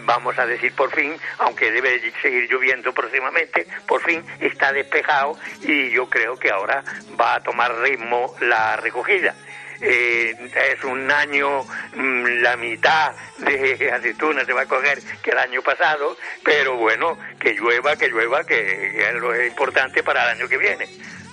vamos 0.05 0.37
a 0.39 0.47
decir 0.47 0.73
por 0.75 0.91
fin, 0.93 1.17
aunque 1.39 1.71
debe 1.71 2.01
seguir 2.21 2.49
lloviendo 2.51 2.93
próximamente, 2.93 3.67
por 3.87 4.03
fin 4.03 4.15
está 4.40 4.72
despejado 4.72 5.37
y 5.62 5.90
yo 5.90 6.09
creo 6.09 6.37
que 6.37 6.50
ahora 6.50 6.83
va 7.20 7.37
a 7.37 7.42
tomar 7.42 7.76
ritmo 7.81 8.35
la 8.40 8.76
recogida. 8.76 9.35
Eh, 9.81 10.35
es 10.72 10.85
un 10.85 11.11
año, 11.11 11.62
mm, 11.94 12.24
la 12.42 12.57
mitad 12.57 13.12
de 13.38 13.90
aceituna 13.94 14.44
se 14.44 14.52
va 14.52 14.62
a 14.62 14.66
coger 14.66 14.98
que 15.22 15.31
el 15.31 15.38
año 15.38 15.62
pasado, 15.62 16.16
pero 16.42 16.76
bueno, 16.76 17.18
que 17.38 17.52
llueva, 17.52 17.96
que 17.96 18.09
llueva, 18.09 18.44
que, 18.44 18.55
que 18.57 19.09
es 19.09 19.14
lo 19.14 19.44
importante 19.44 20.02
para 20.02 20.24
el 20.24 20.38
año 20.38 20.48
que 20.48 20.57
viene. 20.57 20.88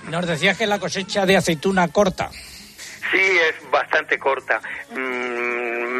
Nos 0.09 0.27
decías 0.27 0.57
que 0.57 0.67
la 0.67 0.79
cosecha 0.79 1.25
de 1.25 1.37
aceituna 1.37 1.87
corta. 1.87 2.29
Sí, 3.11 3.19
es 3.19 3.69
bastante 3.69 4.17
corta. 4.17 4.59
Mm, 4.91 5.32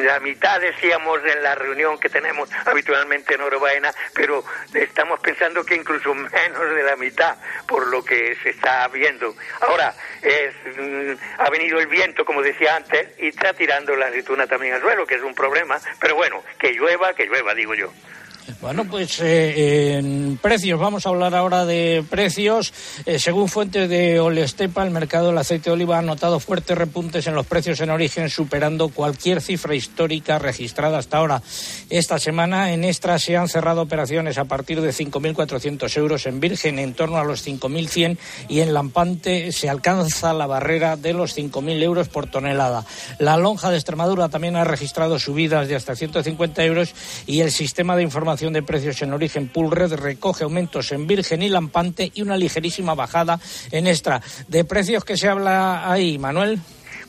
la 0.04 0.20
mitad 0.20 0.60
decíamos 0.60 1.20
en 1.26 1.42
la 1.42 1.56
reunión 1.56 2.00
que 2.00 2.10
tenemos 2.10 2.50
habitualmente 2.66 3.36
en 3.36 3.42
Orobaena, 3.42 3.94
pero 4.13 4.44
estamos 4.74 5.20
pensando 5.20 5.66
que 5.66 5.76
incluso 5.76 6.13
menos 6.13 6.76
de 6.76 6.84
la 6.84 6.96
mitad 6.96 7.38
por 7.68 7.88
lo 7.88 8.04
que 8.04 8.36
se 8.44 8.50
está 8.50 8.88
viendo. 8.89 9.36
Ahora, 9.62 9.94
es, 10.22 10.54
mm, 10.78 11.13
ha 11.39 11.50
venido 11.50 11.80
el 11.80 11.88
viento, 11.88 12.26
como 12.26 12.42
decía 12.42 12.76
antes, 12.76 13.10
y 13.18 13.30
está 13.30 13.54
tirando 13.54 13.96
la 13.96 14.08
aceituna 14.08 14.48
también 14.48 14.74
al 14.74 14.82
suelo, 14.82 15.06
que 15.06 15.16
es 15.16 15.22
un 15.22 15.34
problema, 15.34 15.80
pero 16.00 16.16
bueno, 16.16 16.44
que 16.60 16.74
llueva, 16.74 17.13
que 17.13 17.26
llueva, 17.26 17.54
digo 17.54 17.74
yo. 17.74 17.92
Bueno, 18.62 18.86
pues 18.86 19.22
eh, 19.22 19.98
en 19.98 20.38
precios, 20.42 20.80
vamos 20.80 21.06
a 21.06 21.10
hablar 21.10 21.34
ahora 21.34 21.66
de 21.66 22.04
precios. 22.10 22.74
Eh, 23.06 23.18
según 23.18 23.48
fuentes 23.48 23.90
de 23.90 24.20
Olestepa, 24.20 24.84
el 24.84 24.92
mercado 24.92 25.28
del 25.28 25.38
aceite 25.38 25.70
de 25.70 25.76
oliva 25.76 26.00
ha 26.00 26.02
notado 26.02 26.40
fuertes 26.40 26.78
repuntes 26.78 27.26
en 27.28 27.36
los 27.36 27.46
precios 27.46 27.80
en 27.80 27.90
origen, 27.90 28.30
superando 28.30 28.90
cualquier 28.90 29.42
cifra 29.42 29.76
histórica 29.76 30.40
registrada 30.40 30.98
hasta 30.98 31.18
ahora. 31.18 31.42
Esta 31.90 32.20
semana 32.20 32.74
en 32.74 32.84
Extra 32.84 33.18
se 33.18 33.38
han 33.38 33.48
cerrado 33.48 33.82
operaciones 33.82 34.38
a 34.38 34.46
partir 34.46 34.82
de 34.82 34.92
5.400 34.92 35.98
euros 35.98 36.26
en 36.26 36.40
Virgen, 36.42 36.80
en 36.80 36.94
torno 36.94 37.18
a 37.18 37.24
los 37.24 37.48
5.100 37.48 38.18
y 38.50 38.60
en 38.60 38.74
Lampante 38.74 39.54
se 39.54 39.70
alcanza 39.70 40.34
la 40.34 40.48
barrera 40.48 40.98
de 40.98 41.14
los 41.14 41.38
5.000 41.38 41.82
euros 41.82 42.10
por 42.10 42.28
tonelada. 42.28 42.86
La 43.20 43.38
lonja 43.38 43.70
de 43.70 43.78
Extremadura 43.78 44.28
también 44.28 44.58
ha 44.58 44.66
registrado 44.66 45.18
subidas 45.18 45.70
de 45.70 45.76
hasta 45.76 45.96
150 45.96 46.64
euros 46.66 46.94
y 47.26 47.40
el 47.40 47.52
sistema 47.52 47.96
de 47.96 48.04
información 48.04 48.33
de 48.36 48.63
precios 48.63 49.00
en 49.04 49.13
origen 49.13 49.48
Pulred 49.48 49.93
recoge 49.93 50.43
aumentos 50.43 50.91
en 50.91 51.06
Virgen 51.06 51.43
y 51.43 51.50
Lampante 51.50 52.12
y 52.15 52.24
una 52.24 52.36
ligerísima 52.36 52.96
bajada 52.96 53.39
en 53.72 53.86
Extra. 53.86 54.22
¿De 54.48 54.65
precios 54.65 55.06
que 55.06 55.17
se 55.17 55.30
habla 55.30 55.91
ahí, 55.91 56.17
Manuel? 56.17 56.60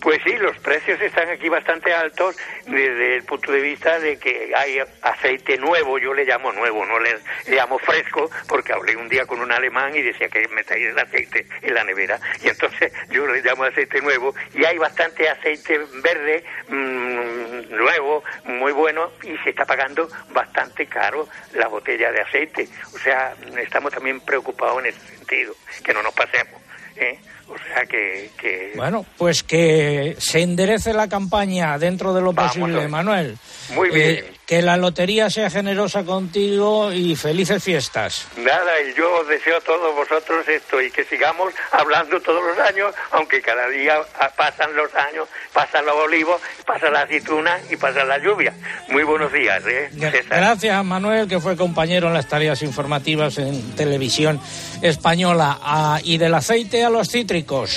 Pues 0.04 0.20
sí, 0.22 0.36
los 0.36 0.58
precios 0.58 1.00
están 1.00 1.30
aquí 1.30 1.48
bastante 1.48 1.90
altos 1.94 2.36
desde 2.66 3.16
el 3.16 3.22
punto 3.22 3.50
de 3.50 3.62
vista 3.62 3.98
de 3.98 4.18
que 4.18 4.52
hay 4.54 4.78
aceite 5.00 5.56
nuevo, 5.56 5.98
yo 5.98 6.12
le 6.12 6.26
llamo 6.26 6.52
nuevo, 6.52 6.84
no 6.84 6.98
le, 6.98 7.14
le 7.46 7.56
llamo 7.56 7.78
fresco, 7.78 8.30
porque 8.46 8.74
hablé 8.74 8.94
un 8.96 9.08
día 9.08 9.24
con 9.24 9.40
un 9.40 9.50
alemán 9.50 9.96
y 9.96 10.02
decía 10.02 10.28
que 10.28 10.46
metáis 10.48 10.88
el 10.88 10.98
aceite 10.98 11.46
en 11.62 11.72
la 11.72 11.84
nevera, 11.84 12.20
y 12.42 12.48
entonces 12.48 12.92
yo 13.08 13.26
le 13.26 13.40
llamo 13.40 13.64
aceite 13.64 14.02
nuevo, 14.02 14.34
y 14.52 14.66
hay 14.66 14.76
bastante 14.76 15.26
aceite 15.26 15.80
verde, 16.02 16.44
mm, 16.68 17.74
nuevo, 17.74 18.22
muy 18.44 18.72
bueno, 18.72 19.10
y 19.22 19.38
se 19.38 19.50
está 19.50 19.64
pagando 19.64 20.06
bastante 20.34 20.84
caro 20.84 21.26
la 21.54 21.68
botella 21.68 22.12
de 22.12 22.20
aceite. 22.20 22.68
O 22.94 22.98
sea, 22.98 23.34
estamos 23.56 23.90
también 23.90 24.20
preocupados 24.20 24.80
en 24.80 24.90
ese 24.90 25.00
sentido, 25.16 25.54
que 25.82 25.94
no 25.94 26.02
nos 26.02 26.12
pasemos. 26.12 26.60
¿eh? 26.96 27.18
O 27.54 27.56
sea 27.58 27.84
que, 27.86 28.30
que 28.40 28.72
Bueno, 28.76 29.04
pues 29.18 29.42
que 29.42 30.16
se 30.18 30.42
enderece 30.42 30.92
la 30.92 31.08
campaña 31.08 31.78
dentro 31.78 32.14
de 32.14 32.20
lo 32.20 32.32
Vamos 32.32 32.56
posible. 32.56 32.88
Manuel. 32.88 33.36
Muy 33.74 33.90
bien. 33.90 34.10
Eh, 34.10 34.34
que 34.46 34.60
la 34.60 34.76
lotería 34.76 35.30
sea 35.30 35.48
generosa 35.48 36.04
contigo 36.04 36.92
y 36.92 37.16
felices 37.16 37.62
fiestas. 37.62 38.26
Nada, 38.36 38.72
y 38.82 38.94
yo 38.94 39.20
os 39.20 39.28
deseo 39.28 39.56
a 39.56 39.60
todos 39.60 39.94
vosotros 39.94 40.46
esto 40.46 40.80
y 40.82 40.90
que 40.90 41.04
sigamos 41.04 41.54
hablando 41.72 42.20
todos 42.20 42.42
los 42.44 42.58
años, 42.58 42.94
aunque 43.12 43.40
cada 43.40 43.68
día 43.68 43.96
ah, 44.20 44.30
pasan 44.36 44.76
los 44.76 44.94
años, 44.94 45.28
pasan 45.52 45.86
los 45.86 45.94
olivos, 45.94 46.40
pasa 46.66 46.90
la 46.90 47.02
aceituna 47.02 47.58
y 47.70 47.76
pasa 47.76 48.04
la 48.04 48.18
lluvia. 48.18 48.52
Muy 48.88 49.02
buenos 49.02 49.32
días, 49.32 49.62
¿eh? 49.66 49.88
Gracias, 49.94 50.84
Manuel, 50.84 51.26
que 51.26 51.40
fue 51.40 51.56
compañero 51.56 52.08
en 52.08 52.14
las 52.14 52.28
tareas 52.28 52.62
informativas 52.62 53.38
en 53.38 53.74
televisión 53.76 54.40
española. 54.88 55.58
Ah, 55.62 56.00
y 56.02 56.18
del 56.18 56.34
aceite 56.34 56.84
a 56.84 56.90
los 56.90 57.08
cítricos. 57.08 57.70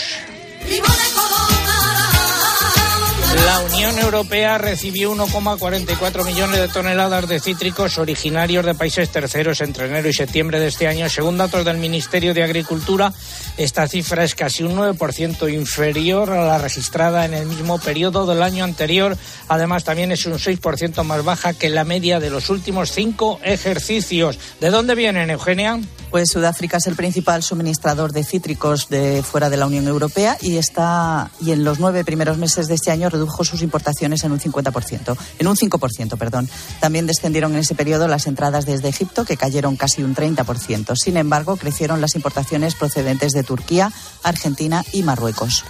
La 3.35 3.59
Unión 3.59 3.99
Europea 3.99 4.57
recibió 4.57 5.13
1,44 5.13 6.25
millones 6.25 6.61
de 6.61 6.67
toneladas 6.69 7.27
de 7.27 7.39
cítricos 7.39 7.97
originarios 7.97 8.65
de 8.65 8.73
países 8.73 9.09
terceros 9.09 9.59
entre 9.61 9.87
enero 9.87 10.07
y 10.07 10.13
septiembre 10.13 10.59
de 10.59 10.67
este 10.67 10.87
año. 10.87 11.09
Según 11.09 11.37
datos 11.37 11.65
del 11.65 11.77
Ministerio 11.77 12.33
de 12.33 12.43
Agricultura, 12.43 13.13
esta 13.57 13.87
cifra 13.87 14.23
es 14.23 14.33
casi 14.33 14.63
un 14.63 14.77
9% 14.77 15.53
inferior 15.53 16.31
a 16.31 16.45
la 16.45 16.57
registrada 16.57 17.25
en 17.25 17.33
el 17.33 17.47
mismo 17.47 17.79
periodo 17.79 18.25
del 18.25 18.41
año 18.41 18.63
anterior. 18.63 19.17
Además, 19.49 19.83
también 19.83 20.11
es 20.11 20.25
un 20.25 20.33
6% 20.33 21.03
más 21.03 21.23
baja 21.23 21.53
que 21.53 21.69
la 21.69 21.83
media 21.83 22.19
de 22.19 22.29
los 22.29 22.49
últimos 22.49 22.91
cinco 22.91 23.39
ejercicios. 23.43 24.39
¿De 24.61 24.69
dónde 24.69 24.95
vienen, 24.95 25.29
Eugenia? 25.29 25.79
Pues 26.09 26.29
Sudáfrica 26.31 26.77
es 26.77 26.87
el 26.87 26.95
principal 26.95 27.43
suministrador 27.43 28.13
de 28.13 28.23
cítricos 28.23 28.87
de 28.87 29.21
fuera 29.23 29.49
de 29.49 29.57
la 29.57 29.65
Unión 29.65 29.87
Europea 29.87 30.37
y 30.41 30.55
está 30.55 31.29
y 31.41 31.51
en 31.51 31.65
los 31.65 31.79
nueve 31.79 32.05
primeros 32.05 32.37
meses 32.37 32.67
de 32.67 32.75
este 32.75 32.91
año 32.91 33.09
redujo 33.17 33.43
sus 33.43 33.61
importaciones 33.61 34.23
en 34.23 34.31
un 34.31 34.39
50%, 34.39 35.17
en 35.39 35.47
un 35.47 35.55
5%, 35.55 36.17
perdón. 36.17 36.49
También 36.79 37.07
descendieron 37.07 37.53
en 37.53 37.59
ese 37.59 37.75
periodo 37.75 38.07
las 38.07 38.27
entradas 38.27 38.65
desde 38.65 38.89
Egipto, 38.89 39.25
que 39.25 39.37
cayeron 39.37 39.75
casi 39.75 40.03
un 40.03 40.15
30%. 40.15 40.95
Sin 40.95 41.17
embargo, 41.17 41.57
crecieron 41.57 42.01
las 42.01 42.15
importaciones 42.15 42.75
procedentes 42.75 43.31
de 43.31 43.43
Turquía, 43.43 43.91
Argentina 44.23 44.83
y 44.93 45.03
Marruecos. 45.03 45.63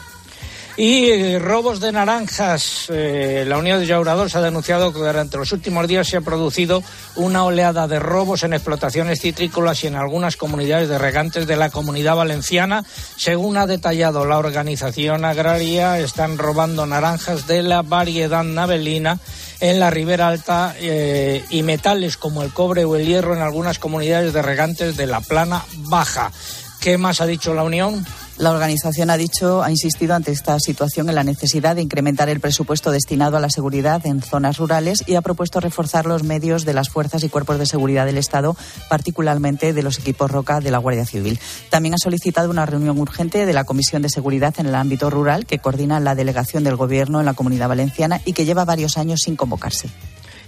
Y 0.77 1.09
eh, 1.09 1.39
robos 1.39 1.79
de 1.79 1.91
naranjas. 1.91 2.85
Eh, 2.89 3.43
la 3.47 3.57
Unión 3.57 3.79
de 3.79 3.87
Llauradores 3.87 4.35
ha 4.35 4.41
denunciado 4.41 4.93
que 4.93 4.99
durante 4.99 5.35
los 5.35 5.51
últimos 5.51 5.87
días 5.87 6.07
se 6.07 6.17
ha 6.17 6.21
producido 6.21 6.83
una 7.15 7.45
oleada 7.45 7.87
de 7.87 7.97
robos 7.97 8.43
en 8.43 8.53
explotaciones 8.53 9.19
citrícolas 9.19 9.83
y 9.83 9.87
en 9.87 9.95
algunas 9.95 10.37
comunidades 10.37 10.87
de 10.87 10.99
regantes 10.99 11.47
de 11.47 11.55
la 11.55 11.71
comunidad 11.71 12.15
valenciana. 12.15 12.85
Según 13.15 13.57
ha 13.57 13.65
detallado 13.65 14.23
la 14.25 14.37
organización 14.37 15.25
agraria, 15.25 15.97
están 15.97 16.37
robando 16.37 16.85
naranjas 16.85 17.47
de 17.47 17.63
la 17.63 17.81
variedad 17.81 18.43
navelina 18.43 19.17
en 19.59 19.79
la 19.79 19.89
Ribera 19.89 20.27
Alta 20.27 20.75
eh, 20.77 21.43
y 21.49 21.63
metales 21.63 22.17
como 22.17 22.43
el 22.43 22.53
cobre 22.53 22.85
o 22.85 22.95
el 22.95 23.07
hierro 23.07 23.33
en 23.33 23.41
algunas 23.41 23.79
comunidades 23.79 24.31
de 24.31 24.43
regantes 24.43 24.95
de 24.95 25.07
la 25.07 25.21
Plana 25.21 25.65
Baja. 25.89 26.31
¿Qué 26.79 26.99
más 26.99 27.19
ha 27.19 27.25
dicho 27.25 27.55
la 27.55 27.63
Unión? 27.63 28.05
La 28.37 28.51
organización 28.51 29.09
ha 29.09 29.17
dicho, 29.17 29.63
ha 29.63 29.71
insistido 29.71 30.13
ante 30.13 30.31
esta 30.31 30.59
situación 30.59 31.09
en 31.09 31.15
la 31.15 31.23
necesidad 31.23 31.75
de 31.75 31.81
incrementar 31.81 32.29
el 32.29 32.39
presupuesto 32.39 32.91
destinado 32.91 33.35
a 33.35 33.39
la 33.39 33.49
seguridad 33.49 34.05
en 34.05 34.21
zonas 34.21 34.57
rurales 34.57 35.03
y 35.07 35.15
ha 35.15 35.21
propuesto 35.21 35.59
reforzar 35.59 36.05
los 36.05 36.21
medios 36.21 36.63
de 36.63 36.75
las 36.75 36.89
fuerzas 36.89 37.23
y 37.23 37.29
cuerpos 37.29 37.57
de 37.57 37.65
seguridad 37.65 38.05
del 38.05 38.19
Estado, 38.19 38.55
particularmente 38.89 39.73
de 39.73 39.81
los 39.81 39.97
equipos 39.97 40.29
Roca 40.29 40.59
de 40.59 40.69
la 40.69 40.77
Guardia 40.77 41.07
Civil. 41.07 41.39
También 41.71 41.95
ha 41.95 41.97
solicitado 41.97 42.51
una 42.51 42.67
reunión 42.67 42.99
urgente 42.99 43.47
de 43.47 43.53
la 43.53 43.63
Comisión 43.63 44.03
de 44.03 44.09
Seguridad 44.09 44.53
en 44.59 44.67
el 44.67 44.75
ámbito 44.75 45.09
rural 45.09 45.47
que 45.47 45.57
coordina 45.57 45.99
la 45.99 46.13
delegación 46.13 46.63
del 46.63 46.75
Gobierno 46.75 47.19
en 47.19 47.25
la 47.25 47.33
Comunidad 47.33 47.69
Valenciana 47.69 48.21
y 48.23 48.33
que 48.33 48.45
lleva 48.45 48.65
varios 48.65 48.99
años 48.99 49.21
sin 49.23 49.35
convocarse. 49.35 49.89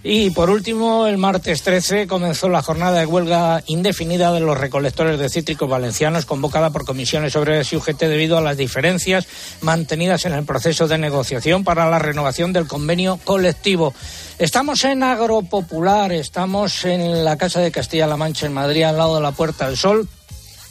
Y 0.02 0.30
por 0.30 0.50
último, 0.50 1.08
el 1.08 1.18
martes 1.18 1.62
13 1.62 2.08
comenzó 2.08 2.48
la 2.48 2.62
jornada 2.62 3.00
de 3.00 3.06
huelga 3.06 3.62
indefinida 3.68 4.32
de 4.32 4.40
los 4.40 4.58
recolectores 4.58 5.20
de 5.20 5.30
cítricos 5.30 5.70
valencianos, 5.70 6.26
convocada 6.26 6.70
por 6.70 6.86
comisiones 6.86 7.36
obreras 7.36 7.74
y 7.74 7.76
UGT 7.76 8.00
debido 8.04 8.38
a 8.38 8.42
las 8.42 8.56
diferencias 8.56 9.28
mantenidas 9.62 10.24
en 10.26 10.34
el 10.34 10.46
proceso 10.46 10.88
de 10.88 10.98
negociación 10.98 11.66
para 11.66 11.90
la 11.90 12.00
renovación 12.00 12.54
del 12.54 12.68
convenio 12.68 13.20
colectivo. 13.26 13.94
Estamos 14.38 14.86
en 14.86 15.04
Agropopular, 15.04 16.14
estamos 16.14 16.86
en 16.86 17.26
la 17.26 17.38
Casa 17.38 17.60
de 17.60 17.72
Castilla-La 17.72 18.16
Mancha 18.16 18.46
en 18.46 18.54
Madrid, 18.54 18.84
al 18.84 18.98
lado 18.98 19.16
de 19.16 19.22
la 19.22 19.34
Puerta 19.34 19.68
del 19.68 19.76
Sol 19.76 20.08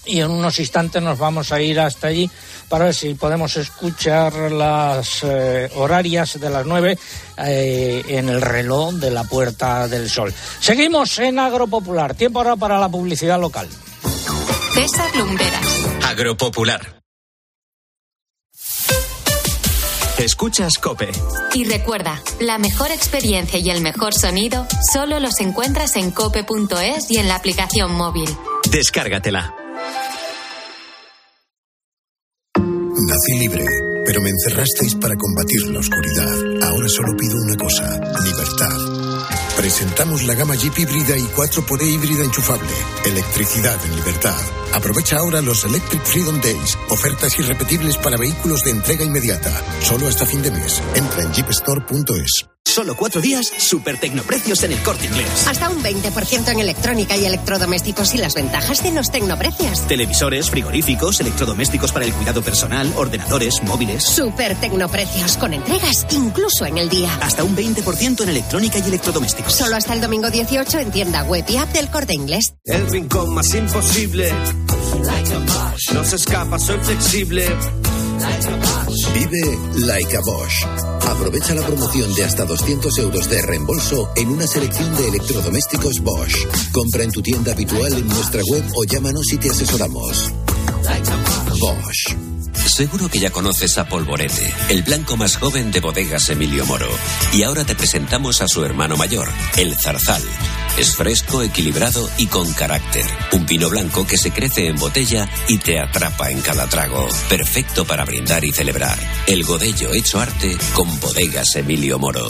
y 0.08 0.20
en 0.20 0.30
unos 0.30 0.58
instantes 0.58 1.02
nos 1.02 1.18
vamos 1.18 1.52
a 1.52 1.60
ir 1.60 1.78
hasta 1.78 2.08
allí 2.08 2.28
para 2.68 2.86
ver 2.86 2.94
si 2.94 3.14
podemos 3.14 3.56
escuchar 3.56 4.32
las 4.50 5.22
eh, 5.22 5.70
horarias 5.76 6.40
de 6.40 6.50
las 6.50 6.66
nueve 6.66 6.98
eh, 7.36 8.02
en 8.08 8.28
el 8.28 8.40
reloj 8.40 8.94
de 8.94 9.10
la 9.10 9.24
Puerta 9.24 9.86
del 9.86 10.08
Sol. 10.08 10.32
Seguimos 10.60 11.18
en 11.18 11.38
Agropopular. 11.38 12.14
Tiempo 12.14 12.40
ahora 12.40 12.56
para 12.56 12.78
la 12.78 12.88
publicidad 12.88 13.40
local. 13.40 13.68
César 14.74 15.14
Lumberas. 15.16 15.86
Agropopular. 16.06 16.98
Escuchas 20.18 20.78
Cope. 20.78 21.10
Y 21.54 21.64
recuerda, 21.64 22.20
la 22.40 22.58
mejor 22.58 22.90
experiencia 22.90 23.60
y 23.60 23.70
el 23.70 23.80
mejor 23.82 24.14
sonido 24.14 24.66
solo 24.92 25.20
los 25.20 25.38
encuentras 25.40 25.94
en 25.94 26.10
cope.es 26.10 27.08
y 27.10 27.18
en 27.18 27.28
la 27.28 27.36
aplicación 27.36 27.92
móvil. 27.92 28.28
Descárgatela. 28.68 29.54
Libre, 33.26 33.64
pero 34.06 34.20
me 34.20 34.30
encerrasteis 34.30 34.94
para 34.94 35.16
combatir 35.16 35.66
la 35.68 35.80
oscuridad. 35.80 36.62
Ahora 36.62 36.88
solo 36.88 37.16
pido 37.16 37.36
una 37.36 37.56
cosa, 37.56 38.00
libertad. 38.24 39.26
Presentamos 39.56 40.22
la 40.22 40.34
gama 40.34 40.54
Jeep 40.54 40.78
híbrida 40.78 41.18
y 41.18 41.22
4xE 41.22 41.82
híbrida 41.82 42.24
enchufable. 42.24 42.70
Electricidad 43.04 43.76
en 43.86 43.96
libertad. 43.96 44.40
Aprovecha 44.72 45.18
ahora 45.18 45.42
los 45.42 45.64
Electric 45.64 46.02
Freedom 46.04 46.40
Days. 46.40 46.78
Ofertas 46.90 47.38
irrepetibles 47.38 47.96
para 47.98 48.16
vehículos 48.16 48.62
de 48.62 48.70
entrega 48.70 49.04
inmediata. 49.04 49.52
Solo 49.80 50.06
hasta 50.06 50.24
fin 50.24 50.42
de 50.42 50.52
mes. 50.52 50.80
Entra 50.94 51.22
en 51.22 51.32
jeepstore.es. 51.32 52.57
Solo 52.68 52.96
cuatro 52.96 53.22
días, 53.22 53.50
super 53.56 53.98
tecnoprecios 53.98 54.62
en 54.62 54.72
el 54.72 54.82
corte 54.82 55.06
inglés. 55.06 55.46
Hasta 55.48 55.70
un 55.70 55.82
20% 55.82 56.48
en 56.52 56.60
electrónica 56.60 57.16
y 57.16 57.24
electrodomésticos 57.24 58.14
y 58.14 58.18
las 58.18 58.34
ventajas 58.34 58.82
de 58.82 58.92
los 58.92 59.10
tecnoprecios. 59.10 59.86
Televisores, 59.86 60.50
frigoríficos, 60.50 61.18
electrodomésticos 61.20 61.92
para 61.92 62.04
el 62.04 62.12
cuidado 62.12 62.42
personal, 62.42 62.92
ordenadores, 62.96 63.62
móviles. 63.62 64.04
Super 64.04 64.54
tecnoprecios 64.54 65.38
con 65.38 65.54
entregas 65.54 66.06
incluso 66.10 66.66
en 66.66 66.76
el 66.76 66.90
día. 66.90 67.10
Hasta 67.22 67.42
un 67.42 67.56
20% 67.56 68.22
en 68.24 68.28
electrónica 68.28 68.78
y 68.78 68.82
electrodomésticos. 68.82 69.54
Solo 69.54 69.76
hasta 69.76 69.94
el 69.94 70.02
domingo 70.02 70.28
18 70.28 70.78
en 70.78 70.90
tienda 70.90 71.24
web 71.24 71.46
y 71.48 71.56
app 71.56 71.72
del 71.72 71.88
corte 71.88 72.12
inglés. 72.12 72.52
El 72.64 72.86
rincón 72.90 73.32
más 73.32 73.54
imposible. 73.54 74.30
No 75.94 76.04
se 76.04 76.16
escapa, 76.16 76.58
soy 76.58 76.78
flexible. 76.80 77.46
Vive 79.14 79.58
like 79.86 80.16
a 80.16 80.20
Bosch. 80.20 80.64
Aprovecha 81.08 81.54
la 81.54 81.66
promoción 81.66 82.14
de 82.14 82.24
hasta 82.24 82.44
200 82.44 82.98
euros 82.98 83.28
de 83.28 83.42
reembolso 83.42 84.10
en 84.16 84.28
una 84.28 84.46
selección 84.46 84.96
de 84.96 85.08
electrodomésticos 85.08 86.00
Bosch. 86.00 86.46
Compra 86.72 87.04
en 87.04 87.10
tu 87.10 87.22
tienda 87.22 87.52
habitual 87.52 87.92
en 87.92 88.06
nuestra 88.06 88.42
web 88.50 88.64
o 88.74 88.84
llámanos 88.84 89.32
y 89.32 89.38
te 89.38 89.50
asesoramos. 89.50 90.32
Bosch. 91.60 92.16
Seguro 92.66 93.08
que 93.08 93.18
ya 93.18 93.30
conoces 93.30 93.78
a 93.78 93.88
Polvorete, 93.88 94.52
el 94.68 94.82
blanco 94.82 95.16
más 95.16 95.36
joven 95.36 95.72
de 95.72 95.80
bodegas 95.80 96.28
Emilio 96.28 96.66
Moro. 96.66 96.88
Y 97.32 97.42
ahora 97.42 97.64
te 97.64 97.74
presentamos 97.74 98.42
a 98.42 98.48
su 98.48 98.64
hermano 98.64 98.96
mayor, 98.96 99.28
el 99.56 99.74
Zarzal. 99.74 100.22
Es 100.78 100.94
fresco, 100.94 101.42
equilibrado 101.42 102.08
y 102.18 102.26
con 102.26 102.52
carácter. 102.52 103.04
Un 103.32 103.44
vino 103.46 103.68
blanco 103.68 104.06
que 104.06 104.16
se 104.16 104.30
crece 104.30 104.68
en 104.68 104.76
botella 104.76 105.28
y 105.48 105.58
te 105.58 105.80
atrapa 105.80 106.30
en 106.30 106.40
cada 106.40 106.68
trago. 106.68 107.08
Perfecto 107.28 107.84
para 107.84 108.04
brindar 108.04 108.44
y 108.44 108.52
celebrar. 108.52 108.96
El 109.26 109.42
godello 109.42 109.92
hecho 109.92 110.20
arte 110.20 110.56
con 110.74 110.88
bodegas 111.00 111.56
Emilio 111.56 111.98
Moro. 111.98 112.28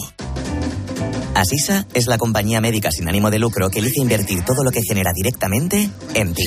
Asisa 1.35 1.87
es 1.93 2.07
la 2.07 2.17
compañía 2.17 2.63
médica 2.63 2.91
sin 2.91 3.07
ánimo 3.07 3.31
de 3.31 3.39
lucro 3.39 3.69
que 3.69 3.81
elige 3.81 4.01
invertir 4.01 4.43
todo 4.47 4.65
lo 4.65 4.71
que 4.71 4.81
genera 4.83 5.13
directamente 5.15 5.91
en 6.15 6.33
ti. 6.33 6.47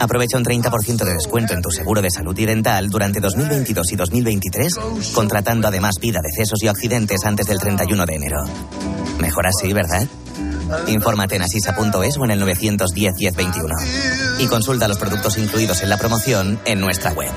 Aprovecha 0.00 0.38
un 0.38 0.44
30% 0.44 1.04
de 1.04 1.12
descuento 1.12 1.52
en 1.52 1.60
tu 1.60 1.70
seguro 1.70 2.00
de 2.00 2.10
salud 2.10 2.36
y 2.38 2.46
dental 2.46 2.88
durante 2.88 3.20
2022 3.20 3.92
y 3.92 3.96
2023, 3.96 4.74
contratando 5.12 5.68
además 5.68 5.96
vida, 6.00 6.20
decesos 6.22 6.62
y 6.62 6.68
accidentes 6.68 7.22
antes 7.26 7.46
del 7.46 7.58
31 7.58 8.06
de 8.06 8.14
enero. 8.14 8.38
Mejor 9.20 9.46
así, 9.46 9.72
¿verdad? 9.74 10.08
Infórmate 10.86 11.36
en 11.36 11.42
asisa.es 11.42 12.16
o 12.16 12.24
en 12.24 12.30
el 12.30 12.40
910 12.40 13.14
1021. 13.14 13.74
Y 14.38 14.46
consulta 14.46 14.88
los 14.88 14.98
productos 14.98 15.38
incluidos 15.38 15.82
en 15.82 15.88
la 15.88 15.96
promoción 15.96 16.60
en 16.64 16.80
nuestra 16.80 17.12
web. 17.12 17.30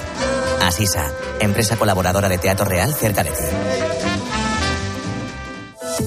Asisa, 0.61 1.11
empresa 1.39 1.77
colaboradora 1.77 2.29
de 2.29 2.37
Teatro 2.37 2.65
Real 2.65 2.93
cerca 2.93 3.23
de 3.23 3.31
ti. 3.31 3.43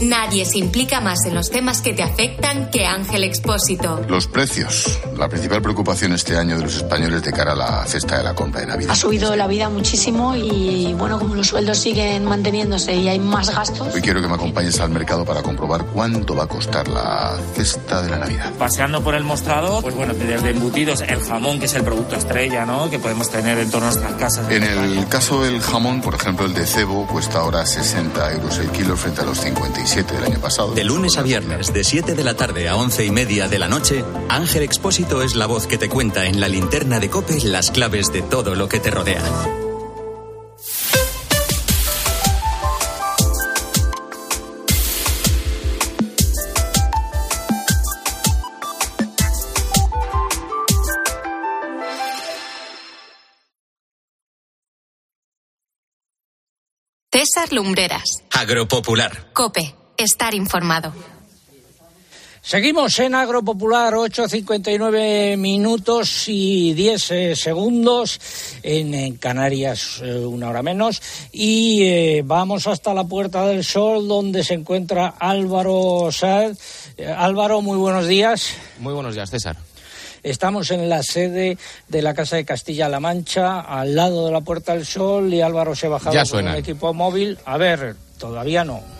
Nadie 0.00 0.46
se 0.46 0.58
implica 0.58 1.00
más 1.00 1.26
en 1.26 1.34
los 1.34 1.50
temas 1.50 1.82
que 1.82 1.92
te 1.92 2.02
afectan 2.02 2.70
que 2.70 2.86
Ángel 2.86 3.22
Expósito. 3.22 4.00
Los 4.08 4.26
precios, 4.26 4.98
la 5.16 5.28
principal 5.28 5.60
preocupación 5.60 6.12
este 6.12 6.38
año 6.38 6.56
de 6.56 6.62
los 6.62 6.76
españoles 6.76 7.22
de 7.22 7.32
cara 7.32 7.52
a 7.52 7.54
la 7.54 7.84
cesta 7.86 8.16
de 8.16 8.24
la 8.24 8.34
compra 8.34 8.62
de 8.62 8.68
Navidad. 8.68 8.92
Ha 8.92 8.96
subido 8.96 9.36
la 9.36 9.46
vida 9.46 9.68
muchísimo 9.68 10.34
y 10.34 10.94
bueno, 10.94 11.18
como 11.18 11.34
los 11.34 11.48
sueldos 11.48 11.78
siguen 11.78 12.24
manteniéndose 12.24 12.94
y 12.94 13.08
hay 13.08 13.18
más 13.18 13.50
gastos. 13.54 13.94
Hoy 13.94 14.00
quiero 14.00 14.22
que 14.22 14.28
me 14.28 14.34
acompañes 14.34 14.80
al 14.80 14.88
mercado 14.88 15.24
para 15.26 15.42
comprobar 15.42 15.84
cuánto 15.84 16.34
va 16.34 16.44
a 16.44 16.48
costar 16.48 16.88
la 16.88 17.38
cesta 17.54 18.00
de 18.00 18.10
la 18.10 18.18
Navidad. 18.18 18.52
Paseando 18.58 19.02
por 19.02 19.14
el 19.14 19.24
mostrador, 19.24 19.82
pues 19.82 19.94
bueno, 19.94 20.14
desde 20.14 20.50
embutidos, 20.50 21.02
el 21.02 21.20
jamón, 21.20 21.58
que 21.58 21.66
es 21.66 21.74
el 21.74 21.84
producto 21.84 22.16
estrella, 22.16 22.64
¿no? 22.64 22.88
Que 22.88 22.98
podemos 22.98 23.28
tener 23.30 23.58
en 23.58 23.70
todas 23.70 23.96
nuestras 23.96 24.18
casas. 24.18 24.50
En 24.50 24.62
el 24.62 25.06
caso 25.08 25.42
del 25.42 25.60
jamón, 25.60 26.00
por 26.00 26.14
ejemplo, 26.14 26.46
el 26.46 26.54
de 26.54 26.66
cebo 26.66 27.06
cuesta 27.06 27.40
ahora 27.40 27.66
60 27.66 28.32
euros 28.32 28.58
el 28.58 28.70
kilo 28.70 28.96
frente 28.96 29.20
a 29.20 29.24
los 29.24 29.44
57 29.90 30.14
del 30.14 30.32
año 30.32 30.40
pasado. 30.40 30.72
De 30.72 30.84
lunes 30.84 31.18
a 31.18 31.22
viernes, 31.22 31.72
de 31.72 31.82
7 31.82 32.14
de 32.14 32.24
la 32.24 32.34
tarde 32.34 32.68
a 32.68 32.76
11 32.76 33.06
y 33.06 33.10
media 33.10 33.48
de 33.48 33.58
la 33.58 33.68
noche, 33.68 34.04
Ángel 34.28 34.62
Expósito 34.62 35.22
es 35.22 35.34
la 35.34 35.46
voz 35.46 35.66
que 35.66 35.78
te 35.78 35.88
cuenta 35.88 36.26
en 36.26 36.40
la 36.40 36.48
linterna 36.48 37.00
de 37.00 37.10
Cope 37.10 37.40
las 37.40 37.70
claves 37.70 38.12
de 38.12 38.22
todo 38.22 38.54
lo 38.54 38.68
que 38.68 38.78
te 38.78 38.90
rodea. 38.90 39.22
César 57.12 57.52
Lumbreras. 57.52 58.22
Agropopular. 58.30 59.32
Cope. 59.32 59.79
Estar 60.00 60.32
informado. 60.32 60.94
Seguimos 62.40 62.98
en 63.00 63.14
Agropopular, 63.14 63.92
8.59 63.92 65.36
minutos 65.36 66.24
y 66.26 66.72
10 66.72 67.10
eh, 67.10 67.36
segundos, 67.36 68.18
en, 68.62 68.94
en 68.94 69.16
Canarias 69.18 70.00
eh, 70.02 70.24
una 70.24 70.48
hora 70.48 70.62
menos, 70.62 71.02
y 71.32 71.82
eh, 71.82 72.22
vamos 72.24 72.66
hasta 72.66 72.94
la 72.94 73.04
Puerta 73.04 73.46
del 73.46 73.62
Sol, 73.62 74.08
donde 74.08 74.42
se 74.42 74.54
encuentra 74.54 75.16
Álvaro 75.18 76.08
Saez. 76.10 76.94
Eh, 76.96 77.06
Álvaro, 77.06 77.60
muy 77.60 77.76
buenos 77.76 78.08
días. 78.08 78.54
Muy 78.78 78.94
buenos 78.94 79.14
días, 79.14 79.28
César. 79.28 79.58
Estamos 80.22 80.70
en 80.70 80.88
la 80.88 81.02
sede 81.02 81.58
de 81.88 82.00
la 82.00 82.14
Casa 82.14 82.36
de 82.36 82.46
Castilla-La 82.46 83.00
Mancha, 83.00 83.60
al 83.60 83.94
lado 83.94 84.24
de 84.24 84.32
la 84.32 84.40
Puerta 84.40 84.72
del 84.72 84.86
Sol, 84.86 85.32
y 85.34 85.42
Álvaro 85.42 85.74
se 85.74 85.88
ha 85.88 85.90
bajado 85.90 86.14
Ya 86.14 86.24
con 86.24 86.48
un 86.48 86.54
equipo 86.54 86.94
móvil. 86.94 87.38
A 87.44 87.58
ver, 87.58 87.96
todavía 88.18 88.64
no. 88.64 88.99